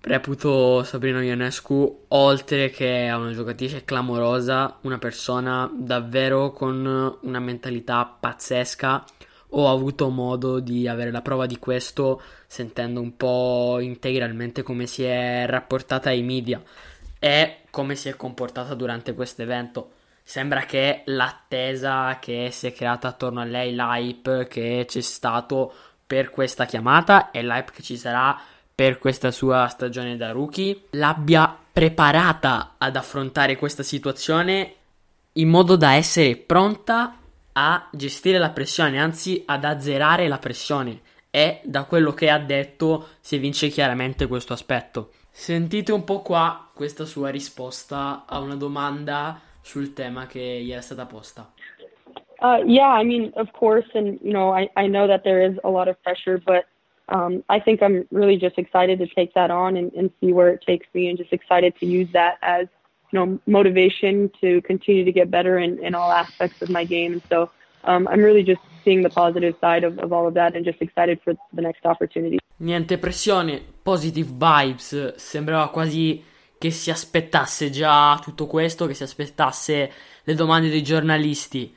Reputo 0.00 0.84
Sabrina 0.84 1.22
Ionescu, 1.22 2.04
oltre 2.08 2.70
che 2.70 3.12
una 3.14 3.32
giocatrice 3.32 3.84
clamorosa, 3.84 4.78
una 4.82 4.96
persona 4.96 5.70
davvero 5.70 6.50
con 6.52 7.18
una 7.20 7.40
mentalità 7.40 8.06
pazzesca. 8.06 9.04
Ho 9.50 9.70
avuto 9.70 10.08
modo 10.08 10.60
di 10.60 10.88
avere 10.88 11.10
la 11.10 11.20
prova 11.20 11.44
di 11.44 11.58
questo 11.58 12.22
sentendo 12.46 13.02
un 13.02 13.18
po' 13.18 13.80
integralmente 13.80 14.62
come 14.62 14.86
si 14.86 15.02
è 15.02 15.44
rapportata 15.46 16.08
ai 16.08 16.22
media 16.22 16.62
e 17.18 17.64
come 17.68 17.96
si 17.96 18.08
è 18.08 18.16
comportata 18.16 18.72
durante 18.72 19.12
questo 19.12 19.42
evento. 19.42 19.90
Sembra 20.28 20.66
che 20.66 21.04
l'attesa 21.06 22.18
che 22.18 22.50
si 22.52 22.66
è 22.66 22.72
creata 22.74 23.08
attorno 23.08 23.40
a 23.40 23.44
lei, 23.44 23.74
l'hype 23.74 24.46
che 24.46 24.84
c'è 24.86 25.00
stato 25.00 25.72
per 26.06 26.28
questa 26.28 26.66
chiamata 26.66 27.30
e 27.30 27.42
l'hype 27.42 27.72
che 27.72 27.82
ci 27.82 27.96
sarà 27.96 28.38
per 28.74 28.98
questa 28.98 29.30
sua 29.30 29.68
stagione 29.68 30.18
da 30.18 30.30
rookie, 30.30 30.82
l'abbia 30.90 31.56
preparata 31.72 32.74
ad 32.76 32.96
affrontare 32.96 33.56
questa 33.56 33.82
situazione 33.82 34.74
in 35.32 35.48
modo 35.48 35.76
da 35.76 35.94
essere 35.94 36.36
pronta 36.36 37.16
a 37.52 37.88
gestire 37.90 38.36
la 38.36 38.50
pressione, 38.50 39.00
anzi 39.00 39.42
ad 39.46 39.64
azzerare 39.64 40.28
la 40.28 40.38
pressione. 40.38 41.00
E 41.30 41.62
da 41.64 41.84
quello 41.84 42.12
che 42.12 42.28
ha 42.28 42.38
detto 42.38 43.12
si 43.20 43.36
evince 43.36 43.68
chiaramente 43.68 44.26
questo 44.26 44.52
aspetto. 44.52 45.12
Sentite 45.30 45.90
un 45.90 46.04
po' 46.04 46.20
qua 46.20 46.70
questa 46.74 47.06
sua 47.06 47.30
risposta 47.30 48.24
a 48.26 48.40
una 48.40 48.56
domanda 48.56 49.46
sul 49.68 49.92
tema 49.92 50.26
che 50.26 50.40
gli 50.40 50.72
era 50.72 50.80
stata 50.80 51.04
posta. 51.04 51.52
Uh, 52.40 52.62
yeah, 52.64 52.88
I 52.88 53.04
mean, 53.04 53.32
of 53.36 53.52
course, 53.52 53.86
and 53.94 54.18
you 54.22 54.32
know, 54.32 54.50
I, 54.50 54.68
I 54.76 54.86
know 54.86 55.06
that 55.06 55.24
there 55.24 55.42
is 55.42 55.58
a 55.62 55.68
lot 55.68 55.88
of 55.88 56.02
pressure, 56.02 56.38
but 56.38 56.64
um, 57.08 57.42
I 57.48 57.60
think 57.60 57.82
I'm 57.82 58.06
really 58.10 58.38
just 58.38 58.58
excited 58.58 58.98
to 59.00 59.06
take 59.06 59.34
that 59.34 59.50
on 59.50 59.76
and, 59.76 59.92
and 59.92 60.10
see 60.20 60.32
where 60.32 60.48
it 60.48 60.62
takes 60.64 60.86
me, 60.94 61.08
and 61.08 61.18
just 61.18 61.32
excited 61.32 61.74
to 61.80 61.86
use 61.86 62.08
that 62.12 62.38
as 62.40 62.66
you 63.10 63.18
know 63.18 63.38
motivation 63.46 64.30
to 64.40 64.62
continue 64.62 65.04
to 65.04 65.12
get 65.12 65.30
better 65.30 65.58
in, 65.58 65.84
in 65.84 65.94
all 65.94 66.10
aspects 66.12 66.62
of 66.62 66.70
my 66.70 66.84
game. 66.84 67.12
And 67.14 67.22
so 67.28 67.50
um, 67.84 68.08
I'm 68.08 68.20
really 68.20 68.44
just 68.44 68.60
seeing 68.84 69.02
the 69.02 69.10
positive 69.10 69.54
side 69.60 69.84
of, 69.84 69.98
of 69.98 70.12
all 70.12 70.26
of 70.26 70.34
that, 70.34 70.54
and 70.56 70.64
just 70.64 70.80
excited 70.80 71.20
for 71.22 71.34
the 71.52 71.60
next 71.60 71.84
opportunity. 71.84 72.38
Niente 72.60 72.96
pressione, 72.98 73.60
positive 73.82 74.28
vibes, 74.28 74.94
sembrava 75.16 75.68
quasi 75.68 76.22
che 76.58 76.70
si 76.70 76.90
aspettasse 76.90 77.70
già 77.70 78.18
tutto 78.22 78.46
questo, 78.46 78.86
che 78.86 78.94
si 78.94 79.04
aspettasse 79.04 79.92
le 80.22 80.34
domande 80.34 80.68
dei 80.68 80.82
giornalisti. 80.82 81.74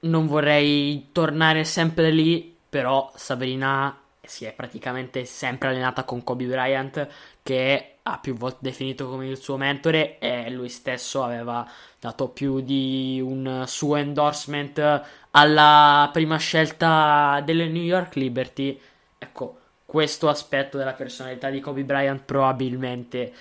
Non 0.00 0.26
vorrei 0.26 1.08
tornare 1.12 1.64
sempre 1.64 2.10
lì, 2.10 2.56
però 2.68 3.10
Sabrina 3.14 3.96
si 4.20 4.44
è 4.44 4.52
praticamente 4.52 5.24
sempre 5.24 5.68
allenata 5.68 6.04
con 6.04 6.22
Kobe 6.22 6.44
Bryant, 6.44 7.08
che 7.42 7.94
ha 8.02 8.18
più 8.18 8.34
volte 8.34 8.58
definito 8.60 9.08
come 9.08 9.26
il 9.26 9.38
suo 9.38 9.56
mentore 9.56 10.18
e 10.18 10.50
lui 10.50 10.68
stesso 10.68 11.22
aveva 11.22 11.66
dato 11.98 12.28
più 12.28 12.60
di 12.60 13.20
un 13.24 13.64
suo 13.66 13.96
endorsement 13.96 15.02
alla 15.30 16.10
prima 16.12 16.36
scelta 16.36 17.40
delle 17.44 17.68
New 17.68 17.82
York 17.82 18.16
Liberty. 18.16 18.78
Ecco, 19.18 19.58
questo 19.84 20.28
aspetto 20.28 20.76
della 20.76 20.92
personalità 20.92 21.48
di 21.50 21.60
Kobe 21.60 21.84
Bryant 21.84 22.22
probabilmente 22.22 23.32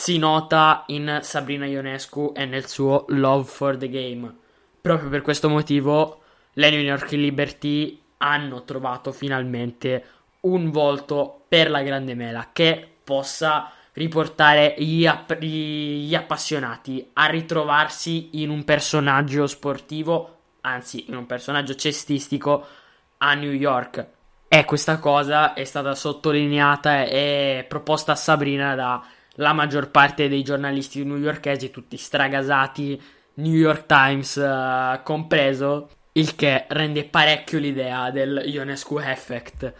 si 0.00 0.16
nota 0.16 0.84
in 0.86 1.18
Sabrina 1.20 1.66
Ionescu 1.66 2.32
e 2.34 2.46
nel 2.46 2.66
suo 2.66 3.04
Love 3.08 3.44
for 3.44 3.76
the 3.76 3.90
Game. 3.90 4.34
Proprio 4.80 5.10
per 5.10 5.20
questo 5.20 5.50
motivo 5.50 6.22
le 6.54 6.70
New 6.70 6.80
York 6.80 7.10
Liberty 7.10 8.00
hanno 8.16 8.64
trovato 8.64 9.12
finalmente 9.12 10.04
un 10.40 10.70
volto 10.70 11.44
per 11.46 11.68
la 11.68 11.82
grande 11.82 12.14
mela 12.14 12.48
che 12.50 12.88
possa 13.04 13.72
riportare 13.92 14.74
gli, 14.78 15.04
app- 15.04 15.38
gli 15.38 16.14
appassionati 16.14 17.10
a 17.12 17.26
ritrovarsi 17.26 18.42
in 18.42 18.48
un 18.48 18.64
personaggio 18.64 19.46
sportivo, 19.46 20.38
anzi 20.62 21.10
in 21.10 21.16
un 21.16 21.26
personaggio 21.26 21.74
cestistico 21.74 22.66
a 23.18 23.34
New 23.34 23.52
York 23.52 24.06
e 24.48 24.64
questa 24.64 24.98
cosa 24.98 25.52
è 25.52 25.64
stata 25.64 25.94
sottolineata 25.94 27.04
e 27.04 27.66
proposta 27.68 28.12
a 28.12 28.16
Sabrina 28.16 28.74
dalla 29.34 29.52
maggior 29.52 29.90
parte 29.90 30.28
dei 30.28 30.42
giornalisti 30.42 31.04
newyorkesi, 31.04 31.70
tutti 31.70 31.96
stragasati, 31.96 33.00
New 33.34 33.54
York 33.54 33.86
Times 33.86 34.36
uh, 34.36 35.02
compreso, 35.02 35.88
il 36.12 36.34
che 36.34 36.66
rende 36.68 37.04
parecchio 37.04 37.58
l'idea 37.58 38.10
del 38.10 38.42
Ionescu 38.44 38.98
Effect. 38.98 39.72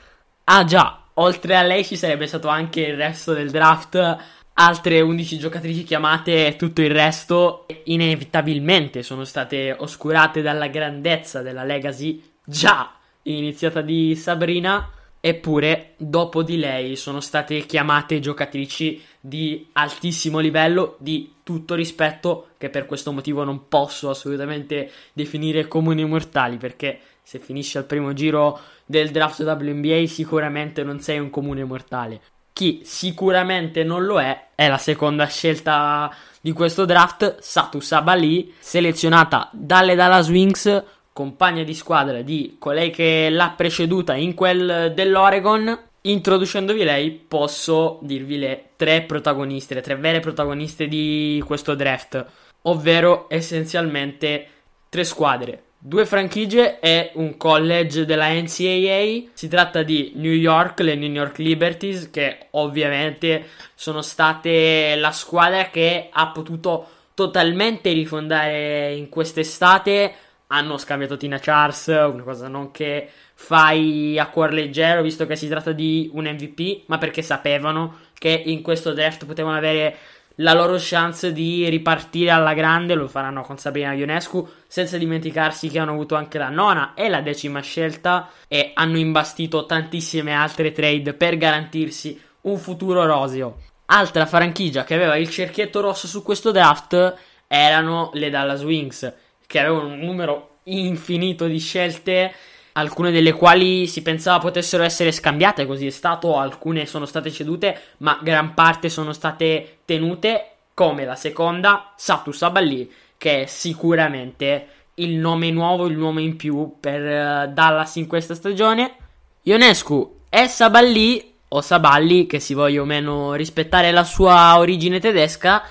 Ah 0.44 0.64
già, 0.64 1.04
oltre 1.14 1.56
a 1.56 1.62
lei 1.62 1.84
ci 1.84 1.96
sarebbe 1.96 2.26
stato 2.26 2.48
anche 2.48 2.80
il 2.80 2.96
resto 2.96 3.32
del 3.32 3.50
draft, 3.50 4.16
altre 4.54 5.00
11 5.00 5.38
giocatrici 5.38 5.84
chiamate 5.84 6.46
e 6.46 6.56
tutto 6.56 6.82
il 6.82 6.90
resto 6.90 7.66
inevitabilmente 7.84 9.02
sono 9.02 9.24
state 9.24 9.74
oscurate 9.76 10.42
dalla 10.42 10.66
grandezza 10.68 11.40
della 11.40 11.64
legacy 11.64 12.22
già 12.44 12.92
iniziata 13.22 13.80
di 13.80 14.14
Sabrina, 14.16 14.90
eppure 15.20 15.94
dopo 15.96 16.42
di 16.42 16.58
lei 16.58 16.96
sono 16.96 17.20
state 17.20 17.66
chiamate 17.66 18.20
giocatrici 18.20 19.02
di 19.20 19.68
altissimo 19.72 20.38
livello, 20.38 20.96
di 20.98 21.34
tutto 21.42 21.74
rispetto, 21.74 22.48
che 22.58 22.70
per 22.70 22.86
questo 22.86 23.12
motivo 23.12 23.44
non 23.44 23.68
posso 23.68 24.08
assolutamente 24.08 24.90
definire 25.12 25.68
comuni 25.68 26.04
mortali, 26.04 26.56
perché 26.56 27.00
se 27.22 27.38
finisci 27.38 27.76
al 27.76 27.84
primo 27.84 28.12
giro 28.12 28.58
del 28.86 29.10
draft 29.10 29.40
WNBA 29.40 30.06
sicuramente 30.06 30.82
non 30.82 31.00
sei 31.00 31.18
un 31.18 31.30
comune 31.30 31.64
mortale. 31.64 32.20
Chi 32.52 32.80
sicuramente 32.84 33.84
non 33.84 34.04
lo 34.04 34.20
è 34.20 34.48
è 34.54 34.68
la 34.68 34.78
seconda 34.78 35.26
scelta 35.26 36.12
di 36.40 36.52
questo 36.52 36.84
draft, 36.84 37.38
Satu 37.38 37.80
Sabali, 37.80 38.52
selezionata 38.58 39.48
dalle 39.52 39.94
Dallas 39.94 40.28
Wings 40.28 40.84
compagna 41.12 41.62
di 41.62 41.74
squadra 41.74 42.22
di 42.22 42.56
colei 42.58 42.90
che 42.90 43.28
l'ha 43.30 43.52
preceduta 43.56 44.14
in 44.14 44.34
quel 44.34 44.92
dell'Oregon, 44.94 45.78
introducendovi 46.02 46.84
lei 46.84 47.10
posso 47.10 47.98
dirvi 48.02 48.38
le 48.38 48.70
tre 48.76 49.02
protagoniste, 49.02 49.74
le 49.74 49.80
tre 49.80 49.96
vere 49.96 50.20
protagoniste 50.20 50.88
di 50.88 51.42
questo 51.46 51.74
draft, 51.74 52.24
ovvero 52.62 53.26
essenzialmente 53.28 54.46
tre 54.88 55.04
squadre, 55.04 55.62
due 55.78 56.06
franchigie 56.06 56.80
e 56.80 57.10
un 57.14 57.36
college 57.36 58.04
della 58.04 58.32
NCAA. 58.32 59.30
Si 59.32 59.48
tratta 59.48 59.82
di 59.82 60.12
New 60.16 60.32
York, 60.32 60.80
le 60.80 60.94
New 60.94 61.10
York 61.10 61.38
Liberties, 61.38 62.10
che 62.10 62.48
ovviamente 62.50 63.48
sono 63.74 64.02
state 64.02 64.94
la 64.96 65.12
squadra 65.12 65.70
che 65.70 66.08
ha 66.10 66.28
potuto 66.28 66.88
totalmente 67.14 67.92
rifondare 67.92 68.94
in 68.94 69.08
quest'estate 69.08 70.14
hanno 70.52 70.78
scambiato 70.78 71.16
Tina 71.16 71.38
Charles, 71.38 71.86
una 71.86 72.22
cosa 72.22 72.48
non 72.48 72.70
che 72.70 73.08
fai 73.34 74.18
a 74.18 74.28
cuor 74.28 74.52
leggero, 74.52 75.02
visto 75.02 75.26
che 75.26 75.36
si 75.36 75.48
tratta 75.48 75.72
di 75.72 76.10
un 76.12 76.24
MVP, 76.24 76.82
ma 76.86 76.98
perché 76.98 77.22
sapevano 77.22 77.98
che 78.14 78.42
in 78.46 78.60
questo 78.62 78.92
draft 78.92 79.26
potevano 79.26 79.56
avere 79.56 79.96
la 80.36 80.52
loro 80.52 80.76
chance 80.78 81.32
di 81.32 81.68
ripartire 81.68 82.30
alla 82.30 82.54
grande, 82.54 82.94
lo 82.94 83.06
faranno 83.06 83.42
con 83.42 83.58
Sabrina 83.58 83.92
Ionescu, 83.92 84.48
senza 84.66 84.96
dimenticarsi 84.96 85.68
che 85.68 85.78
hanno 85.78 85.92
avuto 85.92 86.16
anche 86.16 86.38
la 86.38 86.48
nona 86.48 86.94
e 86.94 87.08
la 87.08 87.20
decima 87.20 87.60
scelta 87.60 88.30
e 88.48 88.72
hanno 88.74 88.98
imbastito 88.98 89.66
tantissime 89.66 90.32
altre 90.32 90.72
trade 90.72 91.14
per 91.14 91.36
garantirsi 91.36 92.20
un 92.42 92.58
futuro 92.58 93.04
roseo. 93.04 93.58
Altra 93.86 94.26
franchigia 94.26 94.84
che 94.84 94.94
aveva 94.94 95.16
il 95.16 95.28
cerchietto 95.28 95.80
rosso 95.80 96.06
su 96.06 96.22
questo 96.22 96.50
draft 96.50 97.16
erano 97.46 98.10
le 98.14 98.30
Dallas 98.30 98.62
Wings 98.62 99.12
che 99.50 99.58
avevano 99.58 99.88
un 99.88 99.98
numero 99.98 100.58
infinito 100.64 101.46
di 101.46 101.58
scelte, 101.58 102.32
alcune 102.74 103.10
delle 103.10 103.32
quali 103.32 103.88
si 103.88 104.00
pensava 104.00 104.38
potessero 104.38 104.84
essere 104.84 105.10
scambiate, 105.10 105.66
così 105.66 105.88
è 105.88 105.90
stato, 105.90 106.38
alcune 106.38 106.86
sono 106.86 107.04
state 107.04 107.32
cedute, 107.32 107.80
ma 107.96 108.16
gran 108.22 108.54
parte 108.54 108.88
sono 108.88 109.12
state 109.12 109.78
tenute, 109.84 110.50
come 110.72 111.04
la 111.04 111.16
seconda, 111.16 111.94
Satu 111.96 112.30
Saballi, 112.30 112.88
che 113.18 113.42
è 113.42 113.46
sicuramente 113.46 114.68
il 114.94 115.16
nome 115.16 115.50
nuovo, 115.50 115.88
il 115.88 115.98
nome 115.98 116.22
in 116.22 116.36
più 116.36 116.76
per 116.78 117.00
uh, 117.00 117.52
Dallas 117.52 117.96
in 117.96 118.06
questa 118.06 118.36
stagione. 118.36 118.94
Ionescu 119.42 120.26
è 120.28 120.46
Saballi, 120.46 121.38
o 121.48 121.60
Saballi, 121.60 122.26
che 122.26 122.38
si 122.38 122.54
voglia 122.54 122.82
o 122.82 122.84
meno 122.84 123.34
rispettare 123.34 123.90
la 123.90 124.04
sua 124.04 124.56
origine 124.58 125.00
tedesca, 125.00 125.64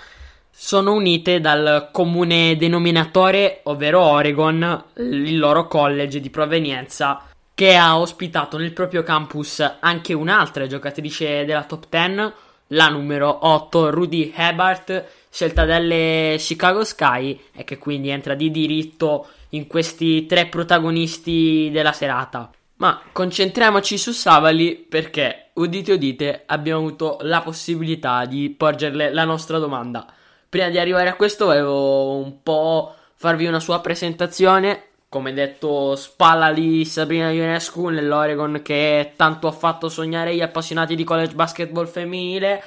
sono 0.61 0.91
unite 0.91 1.39
dal 1.39 1.87
comune 1.89 2.57
denominatore, 2.57 3.61
ovvero 3.63 4.01
Oregon, 4.01 4.83
il 4.97 5.37
loro 5.37 5.67
college 5.67 6.19
di 6.19 6.29
provenienza, 6.29 7.23
che 7.53 7.77
ha 7.77 7.97
ospitato 7.97 8.57
nel 8.57 8.73
proprio 8.73 9.01
campus 9.01 9.77
anche 9.79 10.11
un'altra 10.11 10.67
giocatrice 10.67 11.45
della 11.45 11.63
top 11.63 11.85
10, 11.89 12.33
la 12.67 12.89
numero 12.89 13.47
8, 13.47 13.89
Rudy 13.89 14.33
Hebart, 14.35 15.05
scelta 15.29 15.63
dalle 15.63 16.35
Chicago 16.37 16.83
Sky 16.83 17.39
e 17.55 17.63
che 17.63 17.77
quindi 17.77 18.09
entra 18.09 18.35
di 18.35 18.51
diritto 18.51 19.27
in 19.51 19.65
questi 19.65 20.25
tre 20.25 20.47
protagonisti 20.47 21.69
della 21.71 21.93
serata. 21.93 22.51
Ma 22.75 23.01
concentriamoci 23.13 23.97
su 23.97 24.11
Savali 24.11 24.75
perché, 24.75 25.51
udite 25.53 25.93
udite, 25.93 26.43
abbiamo 26.45 26.79
avuto 26.79 27.17
la 27.21 27.39
possibilità 27.39 28.25
di 28.25 28.49
porgerle 28.49 29.13
la 29.13 29.23
nostra 29.23 29.57
domanda. 29.57 30.05
Prima 30.49 30.69
di 30.69 30.79
arrivare 30.79 31.09
a 31.09 31.15
questo 31.15 31.45
volevo 31.45 32.15
un 32.15 32.41
po' 32.41 32.95
farvi 33.13 33.45
una 33.45 33.59
sua 33.59 33.81
presentazione. 33.81 34.85
Come 35.07 35.31
detto, 35.31 35.95
spalla 35.95 36.51
di 36.51 36.85
Sabrina 36.85 37.29
Ionescu 37.29 37.89
nell'Oregon 37.89 38.61
che 38.63 39.13
tanto 39.15 39.45
ha 39.45 39.51
fatto 39.51 39.89
sognare 39.89 40.33
gli 40.33 40.41
appassionati 40.41 40.95
di 40.95 41.03
college 41.03 41.35
basketball 41.35 41.85
femminile. 41.85 42.63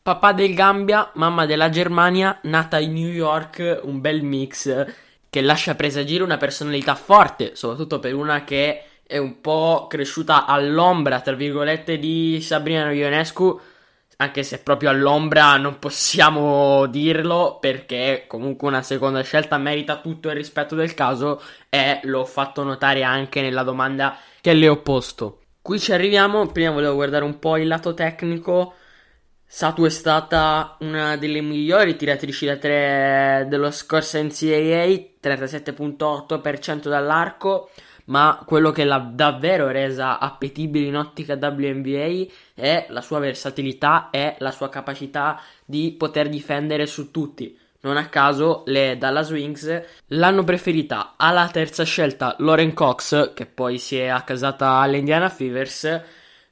Papà 0.00 0.32
del 0.32 0.54
Gambia, 0.54 1.10
mamma 1.16 1.44
della 1.44 1.68
Germania, 1.68 2.38
nata 2.44 2.78
in 2.78 2.94
New 2.94 3.10
York, 3.10 3.80
un 3.82 4.00
bel 4.00 4.22
mix 4.22 4.86
che 5.28 5.42
lascia 5.42 5.74
presagire 5.74 6.22
una 6.22 6.38
personalità 6.38 6.94
forte, 6.94 7.54
soprattutto 7.54 7.98
per 7.98 8.14
una 8.14 8.44
che 8.44 8.84
è 9.06 9.18
un 9.18 9.42
po' 9.42 9.86
cresciuta 9.90 10.46
all'ombra, 10.46 11.20
tra 11.20 11.34
virgolette, 11.34 11.98
di 11.98 12.40
Sabrina 12.40 12.90
Ionescu, 12.90 13.60
anche 14.20 14.42
se 14.42 14.58
proprio 14.58 14.90
all'ombra 14.90 15.56
non 15.56 15.78
possiamo 15.78 16.84
dirlo, 16.86 17.56
perché 17.58 18.24
comunque 18.26 18.68
una 18.68 18.82
seconda 18.82 19.22
scelta 19.22 19.56
merita 19.56 20.00
tutto 20.00 20.28
il 20.28 20.34
rispetto 20.34 20.74
del 20.74 20.92
caso 20.92 21.42
e 21.70 22.00
l'ho 22.02 22.26
fatto 22.26 22.62
notare 22.62 23.02
anche 23.02 23.40
nella 23.40 23.62
domanda 23.62 24.18
che 24.42 24.52
le 24.52 24.68
ho 24.68 24.82
posto. 24.82 25.38
Qui 25.62 25.80
ci 25.80 25.92
arriviamo, 25.92 26.46
prima 26.48 26.70
volevo 26.70 26.96
guardare 26.96 27.24
un 27.24 27.38
po' 27.38 27.56
il 27.56 27.66
lato 27.66 27.94
tecnico. 27.94 28.74
Satu 29.46 29.84
è 29.84 29.90
stata 29.90 30.76
una 30.80 31.16
delle 31.16 31.40
migliori 31.40 31.96
tiratrici 31.96 32.44
da 32.44 32.56
3 32.56 33.46
dello 33.48 33.70
scorso 33.70 34.22
NCAA, 34.22 35.16
37.8% 35.22 36.88
dall'arco, 36.88 37.70
ma 38.10 38.42
quello 38.44 38.70
che 38.70 38.84
l'ha 38.84 38.98
davvero 38.98 39.68
resa 39.68 40.18
appetibile 40.18 40.86
in 40.86 40.96
ottica 40.96 41.38
WNBA 41.40 42.26
è 42.54 42.86
la 42.90 43.00
sua 43.00 43.20
versatilità 43.20 44.10
e 44.10 44.34
la 44.38 44.50
sua 44.50 44.68
capacità 44.68 45.40
di 45.64 45.94
poter 45.96 46.28
difendere 46.28 46.86
su 46.86 47.10
tutti. 47.10 47.56
Non 47.82 47.96
a 47.96 48.08
caso 48.08 48.62
le 48.66 48.98
Dallas 48.98 49.30
Wings 49.30 49.82
l'hanno 50.08 50.44
preferita 50.44 51.14
alla 51.16 51.48
terza 51.48 51.84
scelta 51.84 52.34
Lauren 52.40 52.74
Cox, 52.74 53.32
che 53.32 53.46
poi 53.46 53.78
si 53.78 53.96
è 53.96 54.08
accasata 54.08 54.72
all'Indiana 54.72 55.30
Fevers, 55.30 56.02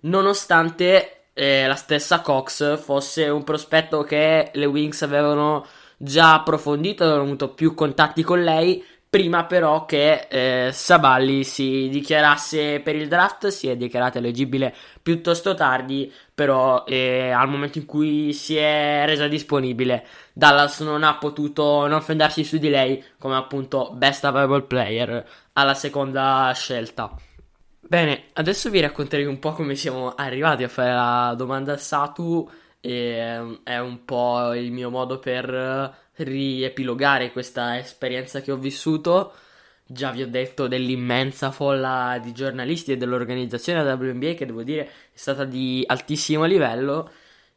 nonostante 0.03 1.27
eh, 1.35 1.67
la 1.67 1.75
stessa 1.75 2.21
Cox 2.21 2.79
fosse 2.81 3.29
un 3.29 3.45
prospetto 3.45 4.05
che 4.05 4.51
le 4.55 4.65
Wings 4.65 5.03
avevano 5.03 5.67
già 5.99 6.35
approfondito, 6.35 7.03
avevano 7.03 7.25
avuto 7.25 7.51
più 7.51 7.75
contatti 7.75 8.23
con 8.23 8.43
lei, 8.43 8.83
Prima 9.11 9.47
però 9.47 9.87
che 9.87 10.27
eh, 10.29 10.71
Saballi 10.71 11.43
si 11.43 11.89
dichiarasse 11.89 12.81
per 12.81 12.95
il 12.95 13.09
draft, 13.09 13.47
si 13.47 13.67
è 13.67 13.75
dichiarata 13.75 14.19
eleggibile 14.19 14.75
piuttosto 15.01 15.55
tardi, 15.55 16.13
però 16.35 16.85
eh, 16.87 17.31
al 17.31 17.49
momento 17.49 17.79
in 17.79 17.87
cui 17.87 18.35
si 18.35 18.57
è 18.57 19.05
resa 19.07 19.27
disponibile, 19.27 20.07
Dallas 20.35 20.81
non 20.81 21.05
ha 21.05 21.17
potuto 21.17 21.87
non 21.87 22.03
fendarsi 22.03 22.45
su 22.45 22.59
di 22.59 22.69
lei 22.69 23.03
come 23.19 23.37
appunto 23.37 23.93
best 23.95 24.27
available 24.27 24.65
player 24.65 25.27
alla 25.55 25.75
seconda 25.75 26.53
scelta. 26.55 27.11
Bene, 27.81 28.25
adesso 28.35 28.69
vi 28.69 28.81
racconterei 28.81 29.25
un 29.25 29.39
po' 29.39 29.53
come 29.53 29.75
siamo 29.75 30.13
arrivati 30.15 30.65
a 30.65 30.69
fare 30.69 30.93
la 30.93 31.33
domanda 31.35 31.73
a 31.73 31.79
Satu 31.79 32.47
e 32.81 33.59
è 33.65 33.79
un 33.79 34.05
po' 34.05 34.53
il 34.53 34.71
mio 34.71 34.91
modo 34.91 35.19
per 35.19 36.08
riepilogare 36.19 37.33
questa 37.33 37.79
esperienza 37.79 38.41
che 38.41 38.53
ho 38.53 38.57
vissuto. 38.57 39.33
Già 39.85 40.11
vi 40.11 40.23
ho 40.23 40.29
detto 40.29 40.69
dell'immensa 40.69 41.51
folla 41.51 42.21
di 42.23 42.33
giornalisti 42.33 42.93
e 42.93 42.97
dell'organizzazione 42.97 43.83
della 43.83 43.95
WNBA 43.95 44.35
che 44.35 44.47
devo 44.47 44.63
dire 44.63 44.85
è 44.85 44.91
stata 45.15 45.45
di 45.45 45.83
altissimo 45.87 46.45
livello 46.45 47.11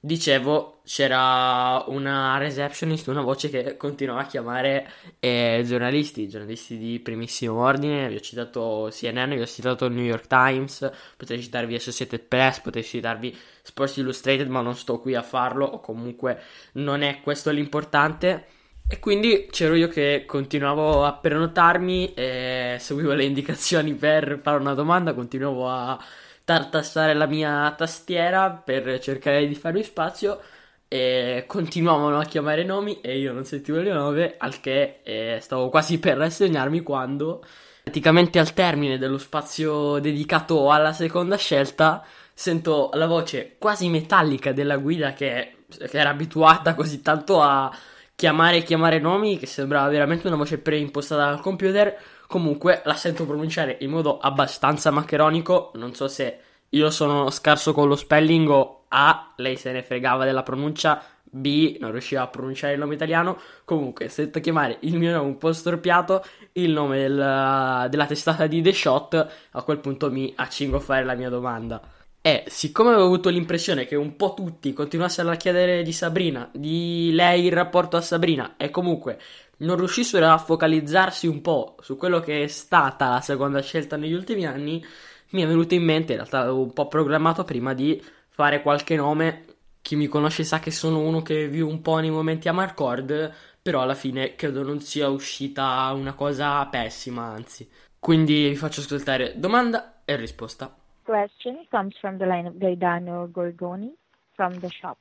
Dicevo, 0.04 0.82
c'era 0.84 1.84
una 1.86 2.40
receptionist, 2.40 3.08
una 3.10 3.22
voce 3.22 3.50
che 3.50 3.78
continuava 3.78 4.22
a 4.22 4.26
chiamare 4.26 4.90
eh, 5.20 5.62
giornalisti, 5.64 6.28
giornalisti 6.28 6.76
di 6.80 7.00
primissimo 7.00 7.62
ordine. 7.62 8.08
Vi 8.10 8.16
ho 8.16 8.20
citato 8.20 8.90
CNN, 8.92 9.36
vi 9.36 9.42
ho 9.42 9.46
citato 9.46 9.88
New 9.90 10.04
York 10.04 10.26
Times, 10.26 10.90
potrei 11.16 11.40
citarvi 11.40 11.76
Associated 11.76 12.22
Press, 12.22 12.62
potrei 12.62 12.84
citarvi 12.84 13.38
Sports 13.62 13.98
Illustrated, 13.98 14.48
ma 14.48 14.62
non 14.62 14.76
sto 14.76 15.00
qui 15.00 15.14
a 15.14 15.22
farlo, 15.22 15.66
o 15.66 15.80
comunque 15.80 16.42
non 16.74 17.04
è 17.04 17.22
questo 17.22 17.52
l'importante. 17.52 18.46
E 18.88 18.98
quindi 18.98 19.50
c'ero 19.52 19.76
io 19.76 19.88
che 19.88 20.24
continuavo 20.26 21.06
a 21.06 21.14
prenotarmi, 21.14 22.16
e 22.16 22.78
seguivo 22.80 23.14
le 23.14 23.26
indicazioni 23.26 23.94
per 23.94 24.40
fare 24.42 24.58
una 24.58 24.74
domanda, 24.74 25.14
continuavo 25.14 25.70
a 25.70 26.04
tartassare 26.44 27.14
la 27.14 27.26
mia 27.26 27.74
tastiera 27.78 28.52
per 28.52 29.00
cercare 29.00 29.48
di 29.48 29.56
farmi 29.56 29.84
spazio 29.84 30.40
e 30.88 31.46
continuavano 31.48 32.20
a 32.20 32.26
chiamare 32.26 32.66
nomi 32.66 33.00
e 33.00 33.18
io 33.18 33.32
non 33.32 33.46
sentivo 33.46 33.80
le 33.80 33.94
nove, 33.94 34.36
al 34.38 34.60
che 34.60 35.00
eh, 35.04 35.38
stavo 35.40 35.70
quasi 35.70 36.00
per 36.00 36.18
rassegnarmi 36.18 36.82
quando, 36.82 37.46
praticamente 37.82 38.40
al 38.40 38.54
termine 38.54 38.98
dello 38.98 39.18
spazio 39.18 40.00
dedicato 40.00 40.70
alla 40.70 40.92
seconda 40.92 41.38
scelta, 41.38 42.04
sento 42.34 42.90
la 42.96 43.08
voce 43.08 43.56
quasi 43.58 43.88
metallica 43.88 44.52
della 44.52 44.76
guida 44.78 45.14
che, 45.14 45.60
che 45.70 45.98
era 45.98 46.10
abituata 46.10 46.74
così 46.76 47.02
tanto 47.02 47.42
a 47.42 47.74
chiamare 48.14 48.58
e 48.58 48.64
chiamare 48.64 49.00
nomi 49.00 49.38
che 49.38 49.46
sembrava 49.46 49.88
veramente 49.88 50.28
una 50.28 50.36
voce 50.36 50.58
preimpostata 50.58 51.24
dal 51.26 51.40
computer 51.40 51.98
Comunque 52.32 52.82
la 52.86 52.94
sento 52.94 53.26
pronunciare 53.26 53.76
in 53.82 53.90
modo 53.90 54.18
abbastanza 54.18 54.90
maccheronico. 54.90 55.72
Non 55.76 55.94
so 55.94 56.08
se 56.08 56.40
io 56.70 56.90
sono 56.90 57.30
scarso 57.30 57.74
con 57.74 57.90
lo 57.90 57.98
spelling 57.98 58.48
o 58.48 58.86
A, 58.88 59.34
lei 59.36 59.58
se 59.58 59.74
ne 59.74 59.84
fregava 59.84 60.24
della 60.24 60.42
pronuncia, 60.42 61.04
B, 61.24 61.76
non 61.82 61.92
riusciva 61.92 62.22
a 62.22 62.28
pronunciare 62.28 62.72
il 62.72 62.80
nome 62.80 62.94
italiano. 62.94 63.38
Comunque, 63.66 64.08
sento 64.08 64.40
chiamare 64.40 64.78
il 64.84 64.98
mio 64.98 65.12
nome 65.12 65.28
un 65.28 65.38
po' 65.38 65.52
storpiato, 65.52 66.24
il 66.54 66.72
nome 66.72 67.00
del, 67.00 67.88
della 67.90 68.06
testata 68.06 68.48
di 68.48 68.62
The 68.62 68.72
Shot. 68.72 69.28
A 69.52 69.64
quel 69.64 69.80
punto 69.80 70.10
mi 70.10 70.32
accingo 70.34 70.78
a 70.78 70.80
fare 70.80 71.04
la 71.04 71.16
mia 71.16 71.28
domanda. 71.28 71.82
E 72.22 72.46
siccome 72.48 72.92
avevo 72.92 73.08
avuto 73.08 73.28
l'impressione 73.28 73.86
che 73.86 73.96
un 73.96 74.16
po' 74.16 74.34
tutti 74.34 74.72
continuassero 74.72 75.30
a 75.30 75.36
chiedere 75.36 75.84
di 75.84 75.92
Sabrina, 75.92 76.50
di 76.54 77.10
lei 77.12 77.48
il 77.48 77.52
rapporto 77.52 77.98
a 77.98 78.02
Sabrina, 78.02 78.54
e 78.56 78.70
comunque 78.70 79.20
non 79.62 79.78
riuscissero 79.78 80.28
a 80.28 80.38
focalizzarsi 80.38 81.28
un 81.28 81.42
po' 81.42 81.76
su 81.82 81.98
quello 81.98 82.20
che 82.20 82.44
è 82.44 82.48
stata 82.48 83.10
la 83.10 83.22
seconda 83.22 83.62
scelta 83.62 83.98
negli 83.98 84.14
ultimi 84.14 84.46
anni, 84.46 84.84
mi 85.30 85.42
è 85.42 85.48
venuto 85.48 85.74
in 85.74 85.84
mente, 85.84 86.14
in 86.14 86.20
realtà 86.20 86.40
avevo 86.40 86.62
un 86.62 86.74
po' 86.74 86.88
programmato 86.88 87.44
prima 87.44 87.74
di 87.74 88.02
fare 88.30 88.62
qualche 88.62 88.96
nome. 88.96 89.46
Chi 89.82 89.96
mi 89.96 90.08
conosce 90.08 90.44
sa 90.44 90.60
che 90.60 90.72
sono 90.72 91.00
uno 91.00 91.22
che 91.22 91.48
vive 91.48 91.66
un 91.66 91.82
po' 91.82 91.98
nei 91.98 92.12
momenti 92.12 92.48
a 92.48 92.54
Marcord, 92.54 93.34
però 93.62 93.82
alla 93.82 93.96
fine 93.96 94.36
credo 94.36 94.64
non 94.64 94.80
sia 94.80 95.10
uscita 95.10 95.92
una 95.94 96.14
cosa 96.14 96.66
pessima, 96.68 97.24
anzi. 97.24 97.70
Quindi 97.98 98.50
vi 98.50 98.56
faccio 98.56 98.82
ascoltare 98.82 99.34
domanda 99.38 100.02
e 100.06 100.16
risposta. 100.16 100.76
Question 101.04 101.66
comes 101.70 101.98
from 102.00 102.18
the 102.18 102.26
line 102.26 102.48
of 102.48 102.58
Gaidano 102.58 103.30
Gorgoni 103.32 103.94
from 104.34 104.60
the 104.60 104.70
shop. 104.70 104.98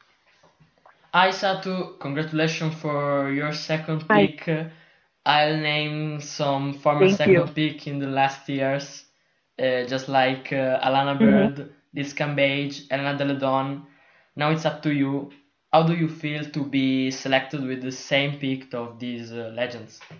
Hi 1.12 1.31
Satu, 1.31 1.99
congratulations 1.99 2.73
for 2.77 3.33
your 3.33 3.53
second 3.53 4.07
pick. 4.09 4.44
Hi. 4.44 4.70
I'll 5.27 5.57
name 5.57 6.20
some 6.20 6.73
former 6.73 7.07
Thank 7.09 7.16
second 7.16 7.35
you. 7.35 7.46
pick 7.53 7.88
in 7.88 7.99
the 7.99 8.07
last 8.07 8.49
years, 8.49 9.07
uh, 9.59 9.87
just 9.87 10.09
like 10.09 10.53
uh, 10.53 10.79
Alana 10.79 11.18
mm-hmm. 11.18 11.25
Bird, 11.25 11.75
Liz 11.92 12.14
Cambage, 12.14 12.87
Elena 12.92 13.18
Deledon. 13.18 13.87
Now 14.37 14.53
it's 14.53 14.64
up 14.64 14.85
to 14.85 14.94
you. 14.94 15.33
How 15.73 15.83
do 15.83 15.94
you 15.94 16.09
feel 16.09 16.44
to 16.44 16.64
be 16.64 17.11
selected 17.11 17.64
with 17.64 17.83
the 17.83 17.90
same 17.90 18.38
pick 18.38 18.73
of 18.73 19.01
these 19.01 19.33
uh, 19.33 19.53
legends? 19.55 20.01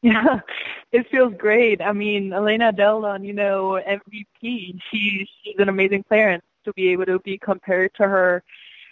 Yeah, 0.00 0.38
it 0.92 1.08
feels 1.10 1.34
great. 1.36 1.82
I 1.82 1.92
mean, 1.92 2.32
Elena 2.32 2.72
Deledon, 2.72 3.26
you 3.26 3.32
know, 3.32 3.82
MVP. 3.84 4.78
She 4.92 5.26
she's 5.42 5.56
an 5.58 5.68
amazing 5.68 6.04
player, 6.04 6.28
and 6.28 6.42
to 6.66 6.72
be 6.74 6.90
able 6.90 7.06
to 7.06 7.18
be 7.18 7.36
compared 7.36 7.94
to 7.94 8.04
her 8.04 8.44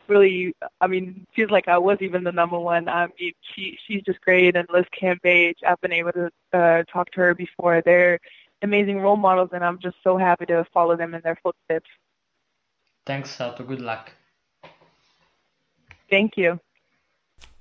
really, 0.08 0.54
I 0.80 0.86
mean, 0.86 1.26
feels 1.34 1.50
like 1.50 1.68
I 1.68 1.78
was 1.78 1.98
even 2.00 2.24
the 2.24 2.32
number 2.32 2.58
one. 2.58 2.88
I 2.88 3.06
mean, 3.18 3.32
she 3.54 3.78
she's 3.86 4.02
just 4.02 4.20
great, 4.20 4.56
and 4.56 4.66
Liz 4.72 4.86
Cambage, 4.98 5.56
I've 5.66 5.80
been 5.80 5.92
able 5.92 6.12
to 6.12 6.30
uh, 6.52 6.82
talk 6.92 7.10
to 7.12 7.20
her 7.20 7.34
before. 7.34 7.82
They're 7.82 8.18
amazing 8.62 9.00
role 9.00 9.16
models, 9.16 9.50
and 9.52 9.64
I'm 9.64 9.78
just 9.78 9.96
so 10.02 10.16
happy 10.16 10.46
to 10.46 10.64
follow 10.72 10.96
them 10.96 11.14
in 11.14 11.20
their 11.22 11.38
footsteps. 11.42 11.88
Thanks, 13.04 13.30
Sato. 13.30 13.64
Good 13.64 13.80
luck. 13.80 14.12
Thank 16.08 16.36
you. 16.36 16.58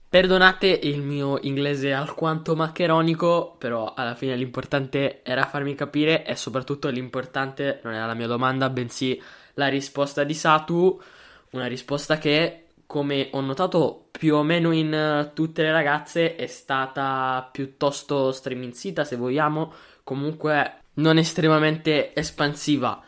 Perdonate 0.08 0.68
il 0.68 1.02
mio 1.02 1.40
inglese 1.42 1.92
alquanto 1.92 2.56
maccheronico, 2.56 3.56
però 3.58 3.94
alla 3.94 4.16
fine 4.16 4.36
l'importante 4.36 5.22
era 5.24 5.46
farmi 5.46 5.76
capire 5.76 6.26
e 6.26 6.36
soprattutto 6.36 6.88
l'importante 6.88 7.82
non 7.84 7.94
era 7.94 8.06
la 8.06 8.14
mia 8.14 8.28
domanda, 8.28 8.70
bensì 8.70 9.22
la 9.56 9.68
risposta 9.68 10.24
di 10.24 10.34
Satu 10.34 11.02
una 11.56 11.68
risposta 11.68 12.18
che, 12.18 12.66
come 12.86 13.30
ho 13.32 13.42
notato 13.42 14.08
più 14.12 14.36
o 14.36 14.44
meno 14.44 14.72
in 14.72 14.94
uh, 14.94 15.34
tutte 15.34 15.64
le 15.64 15.72
ragazze, 15.72 16.36
è 16.36 16.48
stata 16.48 17.48
piuttosto 17.52 18.32
striminzita, 18.32 19.04
se 19.04 19.16
vogliamo. 19.16 19.74
Comunque 20.04 20.82
non 20.96 21.18
estremamente 21.18 22.14
espansiva. 22.14 23.02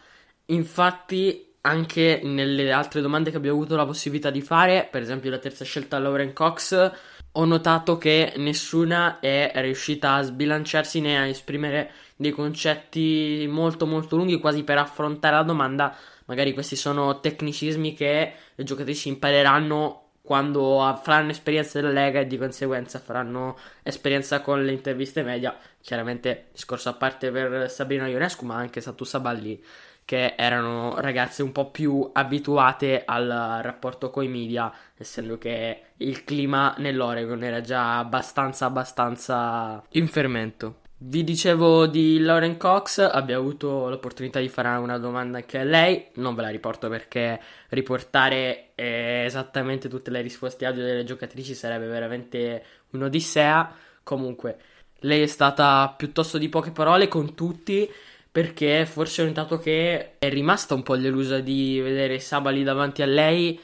Infatti, 0.47 1.53
anche 1.61 2.21
nelle 2.23 2.71
altre 2.71 3.01
domande 3.01 3.29
che 3.29 3.37
abbiamo 3.37 3.57
avuto 3.57 3.75
la 3.75 3.85
possibilità 3.85 4.29
di 4.29 4.41
fare, 4.41 4.87
per 4.89 5.01
esempio 5.01 5.29
la 5.29 5.37
terza 5.37 5.65
scelta 5.65 5.99
Lauren 5.99 6.33
Cox, 6.33 6.91
ho 7.33 7.45
notato 7.45 7.97
che 7.97 8.33
nessuna 8.37 9.19
è 9.19 9.51
riuscita 9.55 10.13
a 10.13 10.21
sbilanciarsi 10.23 11.01
né 11.01 11.17
a 11.19 11.27
esprimere 11.27 11.91
dei 12.15 12.31
concetti 12.31 13.45
molto 13.47 13.85
molto 13.85 14.15
lunghi 14.15 14.39
quasi 14.39 14.63
per 14.63 14.77
affrontare 14.77 15.35
la 15.35 15.43
domanda. 15.43 15.95
Magari 16.27 16.53
questi 16.53 16.75
sono 16.75 17.19
tecnicismi 17.19 17.93
che 17.93 18.33
le 18.55 18.63
giocatrici 18.63 19.09
impareranno 19.09 20.03
quando 20.21 20.99
faranno 21.01 21.31
esperienza 21.31 21.79
della 21.79 21.93
Lega 21.93 22.19
e 22.19 22.27
di 22.27 22.37
conseguenza 22.37 22.99
faranno 22.99 23.57
esperienza 23.81 24.41
con 24.41 24.63
le 24.63 24.73
interviste 24.73 25.23
media. 25.23 25.57
Chiaramente 25.81 26.47
discorso 26.51 26.89
a 26.89 26.93
parte 26.93 27.31
per 27.31 27.69
Sabrina 27.71 28.07
Ionescu, 28.07 28.43
ma 28.43 28.55
anche 28.55 28.81
Satu 28.81 29.05
Saballi, 29.05 29.63
che 30.03 30.35
erano 30.37 30.99
ragazze 30.99 31.43
un 31.43 31.53
po' 31.53 31.71
più 31.71 32.09
abituate 32.11 33.03
al 33.05 33.59
rapporto 33.61 34.09
coi 34.09 34.27
media, 34.27 34.69
essendo 34.97 35.37
che 35.37 35.81
il 35.95 36.25
clima 36.25 36.75
nell'Oregon 36.77 37.41
era 37.41 37.61
già 37.61 37.97
abbastanza 37.99 38.65
abbastanza 38.65 39.81
in 39.91 40.09
fermento. 40.09 40.79
Vi 40.99 41.23
dicevo 41.23 41.85
di 41.85 42.17
Lauren 42.17 42.57
Cox, 42.57 42.97
abbiamo 42.97 43.41
avuto 43.41 43.87
l'opportunità 43.87 44.39
di 44.39 44.49
fare 44.49 44.69
una 44.79 44.97
domanda 44.97 45.37
anche 45.37 45.59
a 45.59 45.63
lei, 45.63 46.07
non 46.15 46.33
ve 46.33 46.41
la 46.41 46.49
riporto 46.49 46.89
perché 46.89 47.39
riportare 47.69 48.71
eh, 48.73 49.21
esattamente 49.23 49.89
tutte 49.89 50.09
le 50.09 50.21
risposte 50.21 50.65
audio 50.65 50.83
delle 50.83 51.03
giocatrici 51.03 51.53
sarebbe 51.53 51.85
veramente 51.85 52.63
un'odissea. 52.89 53.75
Comunque, 54.01 54.57
lei 55.01 55.21
è 55.21 55.27
stata 55.27 55.93
piuttosto 55.95 56.39
di 56.39 56.49
poche 56.49 56.71
parole 56.71 57.07
con 57.07 57.35
tutti 57.35 57.87
perché 58.31 58.87
forse 58.87 59.21
ho 59.21 59.25
notato 59.25 59.59
che 59.59 60.17
è 60.17 60.29
rimasta 60.29 60.73
un 60.73 60.81
po' 60.81 60.97
delusa 60.97 61.39
di 61.41 61.79
vedere 61.79 62.19
Sabali 62.19 62.63
davanti 62.63 63.03
a 63.03 63.05
lei. 63.05 63.59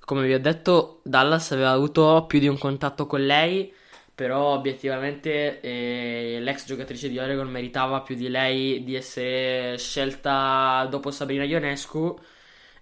Come 0.00 0.26
vi 0.26 0.32
ho 0.32 0.40
detto, 0.40 1.00
Dallas 1.04 1.52
aveva 1.52 1.70
avuto 1.70 2.24
più 2.26 2.38
di 2.38 2.48
un 2.48 2.56
contatto 2.56 3.06
con 3.06 3.26
lei 3.26 3.70
però 4.18 4.54
obiettivamente 4.54 5.60
eh, 5.60 6.38
l'ex 6.40 6.66
giocatrice 6.66 7.08
di 7.08 7.20
Oregon 7.20 7.48
meritava 7.48 8.00
più 8.00 8.16
di 8.16 8.28
lei 8.28 8.82
di 8.82 8.96
essere 8.96 9.78
scelta 9.78 10.84
dopo 10.90 11.12
Sabrina 11.12 11.44
Ionescu. 11.44 12.18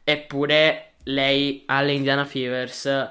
Eppure 0.02 0.94
lei 1.02 1.64
alle 1.66 1.92
Indiana 1.92 2.24
Fevers. 2.24 3.10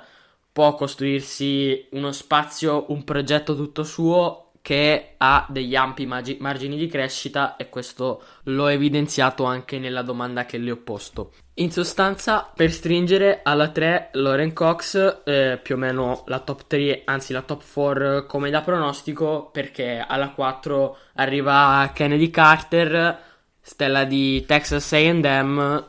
Può 0.51 0.73
costruirsi 0.73 1.89
uno 1.91 2.11
spazio, 2.11 2.85
un 2.89 3.03
progetto 3.03 3.55
tutto 3.55 3.83
suo 3.83 4.44
che 4.65 5.13
ha 5.17 5.45
degli 5.47 5.75
ampi 5.75 6.07
magi- 6.07 6.37
margini 6.39 6.75
di 6.75 6.87
crescita 6.87 7.55
e 7.55 7.69
questo 7.69 8.23
l'ho 8.45 8.65
evidenziato 8.65 9.43
anche 9.43 9.77
nella 9.77 10.01
domanda 10.01 10.47
che 10.47 10.57
le 10.57 10.71
ho 10.71 10.77
posto. 10.77 11.33
In 11.57 11.71
sostanza, 11.71 12.51
per 12.51 12.71
stringere 12.71 13.41
alla 13.43 13.69
3 13.69 14.09
Lauren 14.13 14.53
Cox, 14.53 15.21
eh, 15.23 15.59
più 15.61 15.75
o 15.75 15.77
meno 15.77 16.23
la 16.25 16.39
top 16.39 16.65
3, 16.65 17.03
anzi 17.05 17.31
la 17.31 17.43
top 17.43 17.61
4 17.71 18.25
come 18.25 18.49
da 18.49 18.61
pronostico, 18.61 19.51
perché 19.53 20.03
alla 20.03 20.29
4 20.29 20.97
arriva 21.13 21.91
Kennedy 21.93 22.31
Carter, 22.31 23.19
stella 23.61 24.03
di 24.03 24.45
Texas 24.47 24.91
AM, 24.93 25.85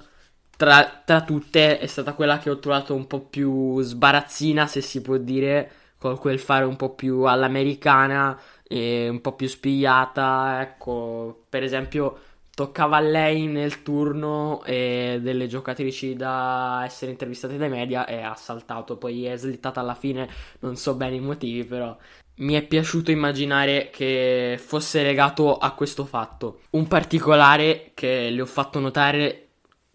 tra, 0.55 1.03
tra 1.03 1.23
tutte 1.23 1.79
è 1.79 1.87
stata 1.87 2.13
quella 2.13 2.39
che 2.39 2.51
ho 2.51 2.59
trovato 2.59 2.95
un 2.95 3.07
po' 3.07 3.21
più 3.23 3.81
sbarazzina, 3.81 4.67
se 4.67 4.83
si 4.83 5.01
può 5.01 5.17
dire, 5.17 5.71
con 5.99 6.19
quel 6.19 6.39
fare 6.39 6.65
un 6.65 6.77
po' 6.77 6.95
più 6.95 7.23
all'americana 7.23 8.39
e 8.69 9.09
un 9.09 9.21
po' 9.21 9.33
più 9.33 9.49
spigliata, 9.49 10.61
ecco, 10.61 11.45
per 11.49 11.63
esempio 11.63 12.19
toccava 12.57 12.97
a 12.97 13.01
lei 13.01 13.47
nel 13.47 13.83
turno 13.83 14.63
eh, 14.65 15.19
delle 15.21 15.47
giocatrici 15.47 16.17
da 16.17 16.83
essere 16.87 17.11
intervistate 17.11 17.59
dai 17.59 17.69
media 17.69 18.07
e 18.07 18.23
ha 18.23 18.35
saltato, 18.35 18.97
poi 18.97 19.27
è 19.27 19.37
slittata 19.37 19.81
alla 19.81 19.95
fine, 19.95 20.27
non 20.61 20.75
so 20.77 20.95
bene 20.95 21.17
i 21.17 21.21
motivi, 21.21 21.65
però 21.65 21.95
mi 22.37 22.55
è 22.55 22.63
piaciuto 22.63 23.11
immaginare 23.11 23.91
che 23.91 24.59
fosse 24.59 25.03
legato 25.03 25.59
a 25.59 25.73
questo 25.73 26.05
fatto. 26.07 26.61
Un 26.71 26.87
particolare 26.89 27.91
che 27.95 28.31
le 28.31 28.41
ho 28.41 28.47
fatto 28.47 28.79
notare 28.79 29.49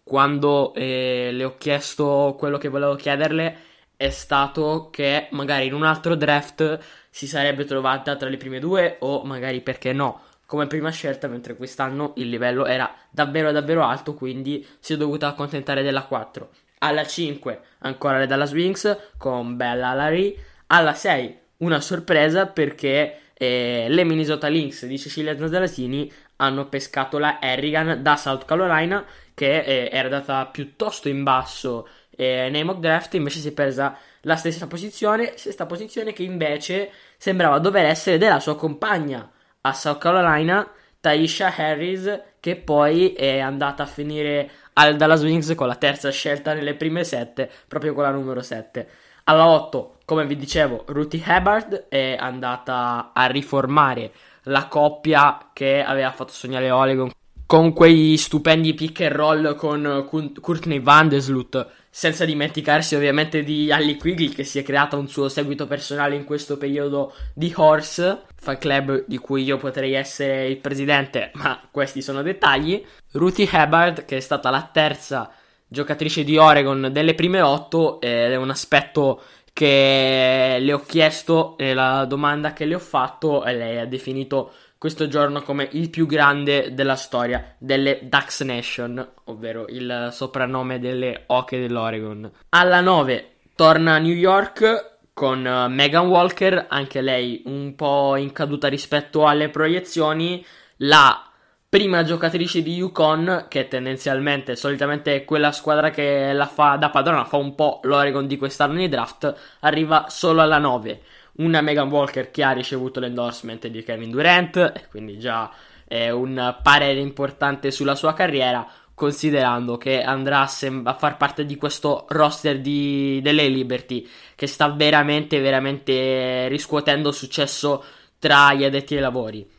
quando 0.04 0.74
eh, 0.76 1.30
le 1.32 1.44
ho 1.44 1.58
chiesto 1.58 2.36
quello 2.38 2.58
che 2.58 2.70
volevo 2.70 2.96
chiederle 2.96 3.58
è 3.96 4.10
stato 4.10 4.90
che 4.92 5.28
magari 5.32 5.68
in 5.68 5.74
un 5.74 5.84
altro 5.84 6.16
draft 6.16 6.80
si 7.12 7.28
sarebbe 7.28 7.66
trovata 7.66 8.16
tra 8.16 8.30
le 8.30 8.38
prime 8.38 8.60
due 8.60 8.96
o 9.02 9.24
magari 9.24 9.62
perché 9.62 9.94
no. 9.94 10.22
Come 10.46 10.66
prima 10.66 10.90
scelta 10.90 11.28
mentre 11.28 11.56
quest'anno 11.56 12.14
il 12.16 12.30
livello 12.30 12.66
era 12.66 12.92
davvero 13.10 13.52
davvero 13.52 13.84
alto 13.84 14.16
quindi 14.16 14.66
si 14.80 14.94
è 14.94 14.98
dovuta 14.98 15.28
accontentare 15.28 15.84
della 15.84 16.04
4 16.04 16.50
alla 16.80 17.06
5 17.06 17.60
ancora 17.80 18.18
le 18.18 18.28
Dallas 18.28 18.52
Wings 18.52 18.98
con 19.18 19.56
Bella 19.56 19.94
Larry. 19.94 20.36
Alla 20.68 20.94
6 20.94 21.40
una 21.58 21.80
sorpresa 21.80 22.48
perché 22.48 23.20
eh, 23.34 23.88
le 23.90 24.04
Minnesota 24.04 24.48
Lynx 24.48 24.86
di 24.86 24.98
Cecilia 24.98 25.38
Zazalatini 25.38 26.12
hanno 26.38 26.68
pescato 26.70 27.18
la 27.18 27.40
Harrigan 27.40 28.02
da 28.02 28.16
South 28.16 28.46
Carolina 28.46 29.06
che 29.34 29.60
eh, 29.60 29.90
era 29.92 30.10
data 30.10 30.46
piuttosto 30.48 31.08
in 31.08 31.24
basso 31.24 31.88
eh, 32.10 32.50
nei 32.52 32.64
mock 32.64 32.80
draft 32.80 33.14
invece 33.14 33.40
si 33.40 33.50
è 33.50 33.52
presa 33.52 33.98
la 34.22 34.36
stessa 34.36 34.68
posizione, 34.68 35.34
stessa 35.36 35.66
posizione 35.66 36.14
che 36.14 36.24
invece 36.24 36.92
sembrava 37.18 37.60
dover 37.60 37.86
essere 37.86 38.18
della 38.18 38.40
sua 38.40 38.56
compagna 38.56 39.30
a 39.62 39.74
South 39.74 40.00
Carolina, 40.00 40.68
Taisha 41.00 41.54
Harris, 41.56 42.22
che 42.40 42.56
poi 42.56 43.14
è 43.14 43.40
andata 43.40 43.84
a 43.84 43.88
finire 43.88 44.50
al 44.74 44.96
Dallas 44.96 45.24
Wings 45.24 45.54
con 45.56 45.68
la 45.68 45.76
terza 45.76 46.10
scelta 46.12 46.54
nelle 46.54 46.76
prime 46.76 47.04
sette, 47.04 47.50
proprio 47.68 47.94
con 47.94 48.04
la 48.04 48.12
numero 48.12 48.42
7. 48.42 48.88
Alla 49.26 49.48
8, 49.48 49.98
come 50.06 50.26
vi 50.26 50.36
dicevo, 50.36 50.84
Ruthie 50.88 51.24
Hubbard 51.26 51.88
è 51.90 52.16
andata 52.20 53.12
a 53.14 53.26
riformare 53.28 54.12
la 54.44 54.68
coppia 54.68 55.50
che 55.54 55.84
aveva 55.84 56.12
fatto 56.12 56.34
sognare 56.34 56.72
Olegon 56.72 57.12
con 57.52 57.74
quei 57.74 58.16
stupendi 58.16 58.74
pick 58.74 59.02
and 59.02 59.12
roll 59.12 59.56
con 59.58 60.08
Courtney 60.40 60.80
Vandeslut 60.80 61.68
senza 61.90 62.24
dimenticarsi 62.24 62.96
ovviamente 62.96 63.44
di 63.44 63.70
Ali 63.74 63.98
Quigley 63.98 64.30
che 64.30 64.46
si 64.46 64.58
è 64.58 64.64
creata 64.64 64.96
un 64.96 65.10
suo 65.10 65.28
seguito 65.28 65.68
personale 65.68 66.16
in 66.16 66.24
questo 66.24 66.56
periodo 66.56 67.14
di 67.34 67.52
Horse, 67.54 68.22
fan 68.38 68.58
club 68.58 69.04
di 69.06 69.18
cui 69.18 69.44
io 69.44 69.58
potrei 69.58 69.92
essere 69.92 70.48
il 70.48 70.60
presidente, 70.60 71.32
ma 71.34 71.62
questi 71.70 72.02
sono 72.02 72.22
dettagli. 72.22 72.82
Ruthie 73.12 73.50
Hubbard 73.52 74.06
che 74.06 74.16
è 74.16 74.22
stata 74.22 74.50
la 74.50 74.70
terza 74.72 75.30
giocatrice 75.68 76.24
di 76.24 76.38
Oregon 76.38 76.88
delle 76.94 77.16
prime 77.16 77.42
otto 77.42 78.00
ed 78.00 78.32
è 78.32 78.38
un 78.38 78.50
aspetto 78.50 79.24
che 79.52 80.56
le 80.58 80.72
ho 80.72 80.80
chiesto 80.80 81.56
nella 81.58 82.06
domanda 82.06 82.54
che 82.54 82.64
le 82.64 82.76
ho 82.76 82.80
fatto 82.80 83.44
e 83.44 83.54
lei 83.54 83.78
ha 83.78 83.86
definito 83.86 84.54
questo 84.82 85.08
giorno 85.08 85.44
come 85.44 85.70
il 85.74 85.92
più 85.92 86.08
grande 86.08 86.74
della 86.74 86.96
storia 86.96 87.54
delle 87.60 88.00
Ducks 88.02 88.42
Nation, 88.42 89.12
ovvero 89.26 89.68
il 89.68 90.10
soprannome 90.12 90.80
delle 90.80 91.26
Oche 91.28 91.60
dell'Oregon. 91.60 92.28
Alla 92.50 92.82
9 92.82 93.34
torna 93.54 93.94
a 93.94 93.98
New 94.00 94.16
York 94.16 94.96
con 95.14 95.46
uh, 95.46 95.72
Megan 95.72 96.08
Walker, 96.08 96.66
anche 96.68 97.02
lei 97.02 97.44
un 97.46 97.76
po' 97.76 98.16
in 98.16 98.32
caduta 98.32 98.70
rispetto 98.70 99.28
alle 99.28 99.50
proiezioni, 99.50 100.44
la 100.78 101.30
prima 101.70 102.04
giocatrice 102.04 102.64
di 102.64 102.74
Yukon, 102.74 103.46
che 103.50 103.68
tendenzialmente 103.68 104.56
solitamente 104.56 105.14
è 105.14 105.26
quella 105.26 105.52
squadra 105.52 105.92
che 105.92 106.34
la 106.34 106.48
fa 106.48 106.78
da 106.78 106.90
padrona, 106.90 107.24
fa 107.26 107.38
un 107.38 107.54
po' 107.54 107.82
l'Oregon 107.84 108.26
di 108.26 108.36
quest'anno 108.36 108.74
nei 108.74 108.90
draft, 108.90 109.32
arriva 109.60 110.08
solo 110.10 110.42
alla 110.42 110.58
9 110.58 111.02
una 111.44 111.62
Megan 111.62 111.90
Walker 111.90 112.32
che 112.32 112.44
ha 112.44 112.52
ricevuto 112.52 113.00
l'endorsement 113.00 113.68
di 113.68 113.84
Kevin 113.84 114.12
Durant, 114.12 114.88
quindi 114.90 115.18
già 115.20 115.52
è 115.88 116.10
un 116.10 116.58
parere 116.62 117.00
importante 117.00 117.72
sulla 117.72 117.96
sua 117.96 118.14
carriera, 118.14 118.66
considerando 118.94 119.78
che 119.78 120.04
andrà 120.04 120.42
a, 120.42 120.48
sem- 120.48 120.86
a 120.86 120.94
far 120.94 121.18
parte 121.18 121.46
di 121.46 121.56
questo 121.56 122.06
roster 122.10 122.60
di- 122.60 123.20
delle 123.22 123.48
Liberty 123.48 124.08
che 124.36 124.48
sta 124.48 124.70
veramente, 124.70 125.40
veramente 125.40 126.48
riscuotendo 126.48 127.12
successo 127.12 127.84
tra 128.20 128.54
gli 128.54 128.64
addetti 128.64 128.96
ai 128.96 129.02
lavori. 129.02 129.50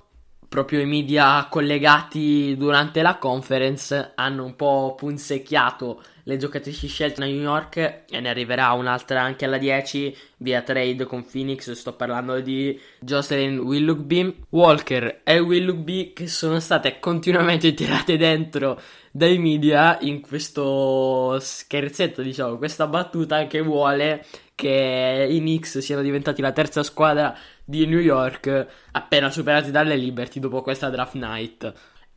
Proprio 0.48 0.80
i 0.80 0.86
media 0.86 1.46
collegati 1.50 2.56
durante 2.56 3.02
la 3.02 3.16
conference 3.16 4.12
hanno 4.14 4.44
un 4.44 4.54
po' 4.54 4.94
punzecchiato 4.96 6.02
le 6.24 6.36
giocatrici 6.36 6.86
scelte 6.86 7.22
a 7.22 7.26
New 7.26 7.40
York 7.40 7.76
e 8.08 8.20
ne 8.20 8.28
arriverà 8.28 8.72
un'altra 8.72 9.20
anche 9.20 9.44
alla 9.44 9.58
10 9.58 10.16
via 10.38 10.62
trade 10.62 11.04
con 11.04 11.24
Phoenix. 11.24 11.72
Sto 11.72 11.94
parlando 11.94 12.40
di 12.40 12.78
Jocelyn 13.00 13.58
Willoughby, 13.58 14.44
Walker 14.50 15.20
e 15.24 15.38
Willoughby 15.38 16.12
che 16.12 16.26
sono 16.26 16.60
state 16.60 16.98
continuamente 17.00 17.74
tirate 17.74 18.16
dentro 18.16 18.80
dai 19.10 19.38
media 19.38 19.98
in 20.00 20.20
questo 20.20 21.38
scherzetto, 21.38 22.22
diciamo, 22.22 22.56
questa 22.56 22.86
battuta 22.86 23.46
che 23.46 23.60
vuole 23.60 24.24
che 24.54 25.26
i 25.28 25.38
Knicks 25.38 25.78
siano 25.78 26.02
diventati 26.02 26.40
la 26.40 26.52
terza 26.52 26.82
squadra 26.82 27.36
di 27.64 27.84
New 27.86 27.98
York 27.98 28.66
appena 28.92 29.30
superati 29.30 29.70
dalle 29.70 29.96
Liberty 29.96 30.40
dopo 30.40 30.62
questa 30.62 30.88
draft 30.88 31.14
night. 31.14 31.72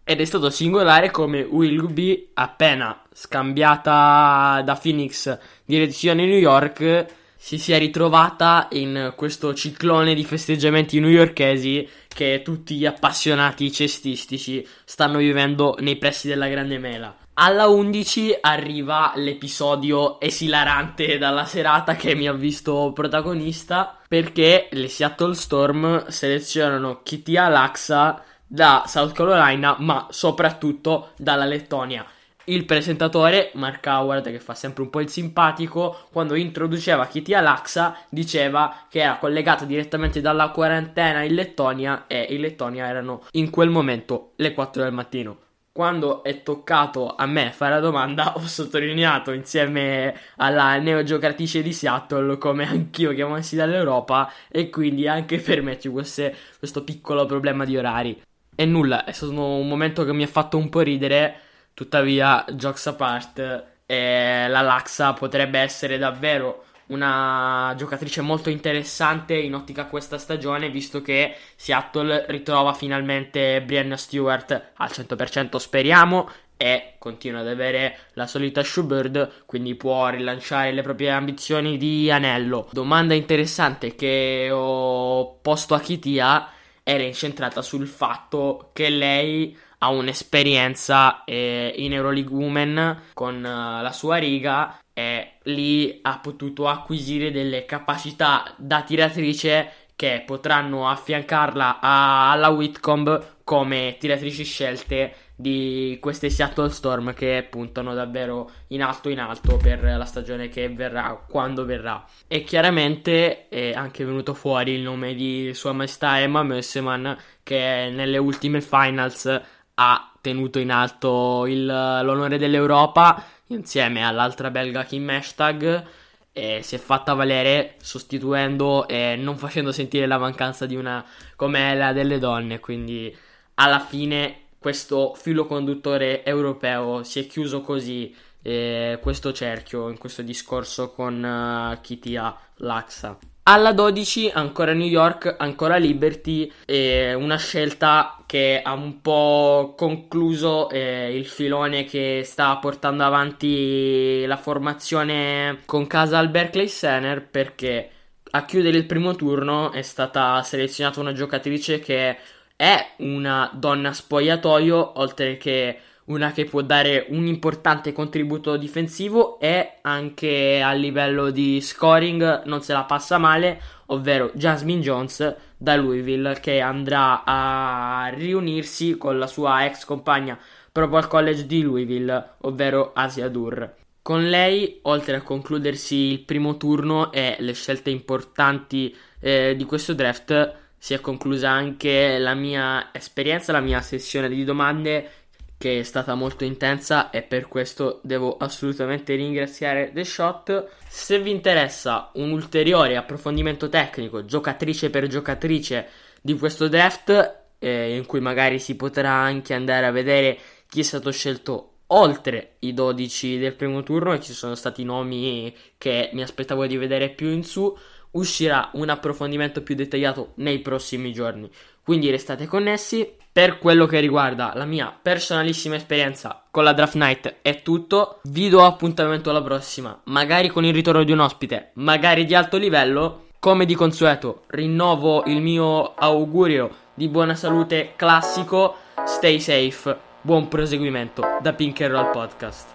Ed 0.07 0.21
è 0.21 0.25
stato 0.25 0.51
singolare 0.51 1.09
come 1.09 1.41
Willoughby, 1.41 2.29
appena 2.35 3.01
scambiata 3.11 4.61
da 4.63 4.75
Phoenix 4.79 5.35
direzione 5.65 6.27
New 6.27 6.37
York, 6.37 7.07
si 7.35 7.57
sia 7.57 7.79
ritrovata 7.79 8.67
in 8.73 9.13
questo 9.15 9.55
ciclone 9.55 10.13
di 10.13 10.23
festeggiamenti 10.23 10.99
newyorkesi 10.99 11.89
che 12.07 12.43
tutti 12.43 12.75
gli 12.75 12.85
appassionati 12.85 13.71
cestistici 13.71 14.63
stanno 14.83 15.17
vivendo 15.17 15.75
nei 15.79 15.95
pressi 15.95 16.27
della 16.27 16.49
Grande 16.49 16.77
Mela. 16.77 17.15
Alla 17.33 17.67
11 17.67 18.37
arriva 18.41 19.11
l'episodio 19.15 20.19
esilarante 20.19 21.17
dalla 21.17 21.45
serata 21.45 21.95
che 21.95 22.13
mi 22.13 22.27
ha 22.27 22.33
visto 22.33 22.91
protagonista 22.93 23.97
perché 24.07 24.69
le 24.71 24.87
Seattle 24.87 25.33
Storm 25.33 26.07
selezionano 26.09 27.01
Kitty 27.01 27.37
Alaxa 27.37 28.23
da 28.47 28.83
South 28.87 29.13
Carolina 29.13 29.75
ma 29.79 30.07
soprattutto 30.09 31.11
dalla 31.17 31.45
Lettonia. 31.45 32.05
Il 32.47 32.65
presentatore, 32.65 33.49
Mark 33.55 33.83
Howard, 33.87 34.29
che 34.29 34.39
fa 34.39 34.53
sempre 34.53 34.83
un 34.83 34.91
po' 34.91 34.99
il 34.99 35.09
simpatico, 35.09 36.07
quando 36.11 36.35
introduceva 36.35 37.07
Kitty 37.07 37.33
Alaxa 37.33 37.97
diceva 38.07 38.85
che 38.87 39.01
era 39.01 39.17
collegata 39.17 39.65
direttamente 39.65 40.21
dalla 40.21 40.49
quarantena 40.49 41.23
in 41.23 41.33
Lettonia 41.33 42.05
e 42.05 42.27
in 42.29 42.41
Lettonia 42.41 42.87
erano 42.87 43.23
in 43.31 43.49
quel 43.49 43.69
momento 43.69 44.33
le 44.35 44.53
4 44.53 44.83
del 44.83 44.93
mattino 44.93 45.37
quando 45.75 46.23
è 46.23 46.41
toccato 46.41 47.15
a 47.17 47.25
me 47.25 47.51
fare 47.51 47.73
la 47.73 47.79
domanda, 47.81 48.37
ho 48.37 48.47
sottolineato 48.47 49.33
insieme 49.33 50.17
alla 50.37 50.77
neogiocatrice 50.77 51.61
di 51.61 51.73
Seattle 51.73 52.37
come 52.37 52.65
anch'io 52.65 53.11
chiamassi 53.13 53.57
dall'Europa 53.57 54.31
e 54.47 54.69
quindi 54.69 55.05
anche 55.05 55.37
per 55.39 55.61
me 55.61 55.75
c'è 55.75 55.89
questo, 55.89 56.31
questo 56.59 56.85
piccolo 56.85 57.25
problema 57.25 57.65
di 57.65 57.75
orari. 57.75 58.21
E 58.55 58.65
nulla, 58.65 59.03
è 59.03 59.11
stato 59.11 59.31
un 59.33 59.67
momento 59.67 60.05
che 60.05 60.13
mi 60.13 60.23
ha 60.23 60.27
fatto 60.27 60.57
un 60.57 60.69
po' 60.69 60.79
ridere, 60.79 61.39
tuttavia, 61.73 62.45
jokes 62.53 62.87
apart, 62.87 63.65
eh, 63.85 64.47
la 64.47 64.61
Laxa 64.61 65.13
potrebbe 65.13 65.59
essere 65.59 65.97
davvero 65.97 66.63
una 66.87 67.73
giocatrice 67.75 68.21
molto 68.21 68.49
interessante 68.49 69.35
in 69.35 69.55
ottica 69.55 69.85
questa 69.85 70.17
stagione, 70.17 70.69
visto 70.69 71.01
che 71.01 71.35
Seattle 71.55 72.25
ritrova 72.29 72.73
finalmente 72.73 73.61
Brianna 73.61 73.97
Stewart 73.97 74.71
al 74.75 74.89
100%, 74.89 75.57
speriamo, 75.57 76.29
e 76.57 76.93
continua 76.99 77.41
ad 77.41 77.47
avere 77.49 77.97
la 78.13 78.27
solita 78.27 78.63
Shoebird, 78.63 79.43
quindi 79.45 79.75
può 79.75 80.07
rilanciare 80.07 80.71
le 80.71 80.81
proprie 80.81 81.09
ambizioni 81.09 81.77
di 81.77 82.09
anello. 82.09 82.69
Domanda 82.71 83.13
interessante 83.13 83.95
che 83.95 84.49
ho 84.51 85.35
posto 85.41 85.73
a 85.73 85.81
Kitia 85.81 86.49
era 86.87 87.01
incentrata 87.01 87.63
sul 87.63 87.87
fatto 87.87 88.69
che 88.71 88.89
lei 88.89 89.57
ha 89.79 89.89
un'esperienza 89.89 91.23
eh, 91.23 91.73
in 91.77 91.93
Euroleague 91.93 92.35
Women 92.35 93.01
con 93.13 93.37
uh, 93.37 93.81
la 93.81 93.91
sua 93.91 94.17
riga 94.17 94.77
e 94.93 95.39
lì 95.43 95.97
ha 96.03 96.19
potuto 96.19 96.67
acquisire 96.67 97.31
delle 97.31 97.65
capacità 97.65 98.53
da 98.57 98.83
tiratrice 98.83 99.71
che 99.95 100.21
potranno 100.23 100.87
affiancarla 100.87 101.79
a, 101.79 102.31
alla 102.31 102.49
Whitcomb 102.49 103.37
come 103.43 103.95
tiratrici 103.99 104.43
scelte 104.43 105.15
di 105.35 105.97
queste 105.99 106.29
Seattle 106.29 106.69
Storm 106.69 107.13
che 107.13 107.45
puntano 107.49 107.93
davvero 107.93 108.49
in 108.67 108.81
alto 108.81 109.09
in 109.09 109.19
alto 109.19 109.57
per 109.57 109.83
la 109.83 110.05
stagione 110.05 110.47
che 110.47 110.69
verrà 110.69 111.21
quando 111.27 111.65
verrà. 111.65 112.03
E 112.27 112.43
chiaramente 112.43 113.49
è 113.49 113.73
anche 113.73 114.05
venuto 114.05 114.33
fuori 114.33 114.71
il 114.71 114.81
nome 114.81 115.13
di 115.13 115.51
Sua 115.53 115.73
Maestà 115.73 116.19
Emma 116.19 116.43
Mösseman 116.43 117.17
che 117.43 117.89
nelle 117.91 118.17
ultime 118.17 118.61
finals 118.61 119.41
ha 119.75 120.11
tenuto 120.21 120.59
in 120.59 120.71
alto 120.71 121.45
il, 121.45 121.65
l'onore 121.65 122.37
dell'Europa 122.37 123.21
insieme 123.47 124.05
all'altra 124.05 124.49
belga 124.49 124.85
Kim 124.85 125.09
Hashtag 125.09 125.83
e 126.31 126.61
si 126.63 126.75
è 126.75 126.77
fatta 126.77 127.13
valere 127.13 127.75
sostituendo 127.77 128.87
e 128.87 129.15
non 129.17 129.37
facendo 129.37 129.71
sentire 129.71 130.05
la 130.05 130.17
mancanza 130.17 130.65
di 130.65 130.75
una 130.75 131.05
come 131.35 131.75
la 131.75 131.93
delle 131.93 132.19
donne. 132.19 132.59
Quindi 132.59 133.15
alla 133.55 133.79
fine 133.79 134.44
questo 134.65 135.13
filo 135.13 135.45
conduttore 135.45 136.25
europeo 136.25 137.03
si 137.03 137.19
è 137.19 137.27
chiuso 137.27 137.61
così 137.61 138.11
eh, 138.41 138.97
questo 138.99 139.31
cerchio 139.31 139.89
in 139.89 139.99
questo 139.99 140.23
discorso 140.23 140.91
con 140.91 141.23
uh, 141.23 141.79
Kitia 141.81 142.35
Laxa. 142.55 143.15
Alla 143.43 143.73
12 143.73 144.31
ancora 144.33 144.73
New 144.73 144.87
York, 144.87 145.35
ancora 145.37 145.75
Liberty, 145.75 146.51
eh, 146.65 147.13
una 147.13 147.37
scelta 147.37 148.23
che 148.25 148.59
ha 148.63 148.73
un 148.73 149.01
po' 149.01 149.75
concluso 149.77 150.71
eh, 150.71 151.15
il 151.15 151.27
filone 151.27 151.85
che 151.85 152.23
sta 152.25 152.57
portando 152.57 153.03
avanti 153.03 154.25
la 154.25 154.37
formazione 154.37 155.59
con 155.65 155.85
casa 155.85 156.17
al 156.17 156.29
Berkeley 156.29 156.69
Center 156.69 157.23
perché 157.23 157.91
a 158.31 158.45
chiudere 158.45 158.77
il 158.77 158.87
primo 158.87 159.15
turno 159.15 159.71
è 159.71 159.83
stata 159.83 160.41
selezionata 160.41 160.99
una 160.99 161.13
giocatrice 161.13 161.79
che 161.79 162.17
è 162.55 162.93
una 162.97 163.51
donna 163.53 163.93
spogliatoio 163.93 164.99
oltre 164.99 165.37
che 165.37 165.79
una 166.05 166.31
che 166.31 166.45
può 166.45 166.61
dare 166.61 167.07
un 167.09 167.25
importante 167.25 167.91
contributo 167.91 168.57
difensivo 168.57 169.39
e 169.39 169.79
anche 169.81 170.61
a 170.61 170.71
livello 170.73 171.31
di 171.31 171.59
scoring 171.61 172.43
non 172.43 172.61
se 172.61 172.73
la 172.73 172.83
passa 172.83 173.17
male, 173.17 173.59
ovvero 173.87 174.31
Jasmine 174.33 174.81
Jones 174.81 175.35
da 175.57 175.75
Louisville 175.75 176.39
che 176.39 176.59
andrà 176.59 177.23
a 177.25 178.11
riunirsi 178.13 178.97
con 178.97 179.17
la 179.17 179.27
sua 179.27 179.65
ex 179.65 179.85
compagna 179.85 180.37
proprio 180.71 180.99
al 180.99 181.07
college 181.07 181.45
di 181.45 181.61
Louisville, 181.61 182.31
ovvero 182.41 182.91
Asia 182.93 183.29
Dur. 183.29 183.73
Con 184.01 184.27
lei, 184.27 184.79
oltre 184.83 185.15
a 185.15 185.21
concludersi 185.21 185.95
il 185.95 186.19
primo 186.19 186.57
turno 186.57 187.11
e 187.13 187.37
le 187.39 187.53
scelte 187.53 187.89
importanti 187.89 188.93
eh, 189.21 189.55
di 189.55 189.63
questo 189.63 189.93
draft, 189.93 190.64
si 190.85 190.93
è 190.93 191.01
conclusa 191.01 191.49
anche 191.49 192.19
la 192.19 192.35
mia 192.35 192.89
esperienza, 192.93 193.51
la 193.51 193.59
mia 193.59 193.81
sessione 193.81 194.29
di 194.29 194.43
domande 194.43 195.09
che 195.57 195.79
è 195.79 195.81
stata 195.83 196.13
molto 196.13 196.43
intensa 196.43 197.09
e 197.09 197.23
per 197.23 197.47
questo 197.47 198.01
devo 198.03 198.37
assolutamente 198.37 199.15
ringraziare 199.15 199.89
The 199.91 200.03
Shot. 200.03 200.67
Se 200.87 201.19
vi 201.19 201.31
interessa 201.31 202.11
un 202.13 202.31
ulteriore 202.31 202.97
approfondimento 202.97 203.67
tecnico, 203.67 204.25
giocatrice 204.25 204.91
per 204.91 205.07
giocatrice 205.07 205.87
di 206.21 206.37
questo 206.37 206.67
draft, 206.67 207.35
eh, 207.57 207.95
in 207.95 208.05
cui 208.05 208.19
magari 208.19 208.59
si 208.59 208.75
potrà 208.75 209.09
anche 209.09 209.55
andare 209.55 209.87
a 209.87 209.91
vedere 209.91 210.37
chi 210.69 210.81
è 210.81 210.83
stato 210.83 211.09
scelto 211.09 211.77
oltre 211.87 212.57
i 212.59 212.75
12 212.75 213.39
del 213.39 213.55
primo 213.55 213.81
turno 213.81 214.13
e 214.13 214.21
ci 214.21 214.33
sono 214.33 214.53
stati 214.53 214.83
nomi 214.83 215.51
che 215.79 216.11
mi 216.13 216.21
aspettavo 216.21 216.67
di 216.67 216.77
vedere 216.77 217.09
più 217.09 217.29
in 217.29 217.43
su, 217.43 217.75
uscirà 218.15 218.69
un 218.73 218.89
approfondimento 218.89 219.61
più 219.61 219.75
dettagliato 219.75 220.33
nei 220.35 220.59
prossimi 220.59 221.13
giorni. 221.13 221.49
Quindi 221.81 222.09
restate 222.09 222.45
connessi. 222.47 223.13
Per 223.35 223.57
quello 223.59 223.85
che 223.85 223.99
riguarda 223.99 224.53
la 224.55 224.63
mia 224.63 224.97
personalissima 224.99 225.75
esperienza 225.75 226.41
con 226.49 226.63
la 226.63 226.71
Draft 226.71 226.95
Night 226.95 227.35
è 227.41 227.61
tutto. 227.61 228.19
Vi 228.23 228.47
do 228.47 228.63
appuntamento 228.63 229.29
alla 229.29 229.43
prossima, 229.43 229.99
magari 230.05 230.47
con 230.47 230.63
il 230.63 230.73
ritorno 230.73 231.03
di 231.03 231.11
un 231.11 231.19
ospite, 231.19 231.71
magari 231.73 232.23
di 232.23 232.33
alto 232.33 232.57
livello. 232.57 233.25
Come 233.39 233.65
di 233.65 233.75
consueto, 233.75 234.43
rinnovo 234.47 235.25
il 235.25 235.41
mio 235.41 235.95
augurio 235.95 236.69
di 236.93 237.09
buona 237.09 237.35
salute 237.35 237.91
classico. 237.97 238.77
Stay 239.05 239.39
safe, 239.41 239.97
buon 240.21 240.47
proseguimento 240.47 241.37
da 241.41 241.51
Pink 241.51 241.81
Roll 241.81 242.11
Podcast. 242.11 242.74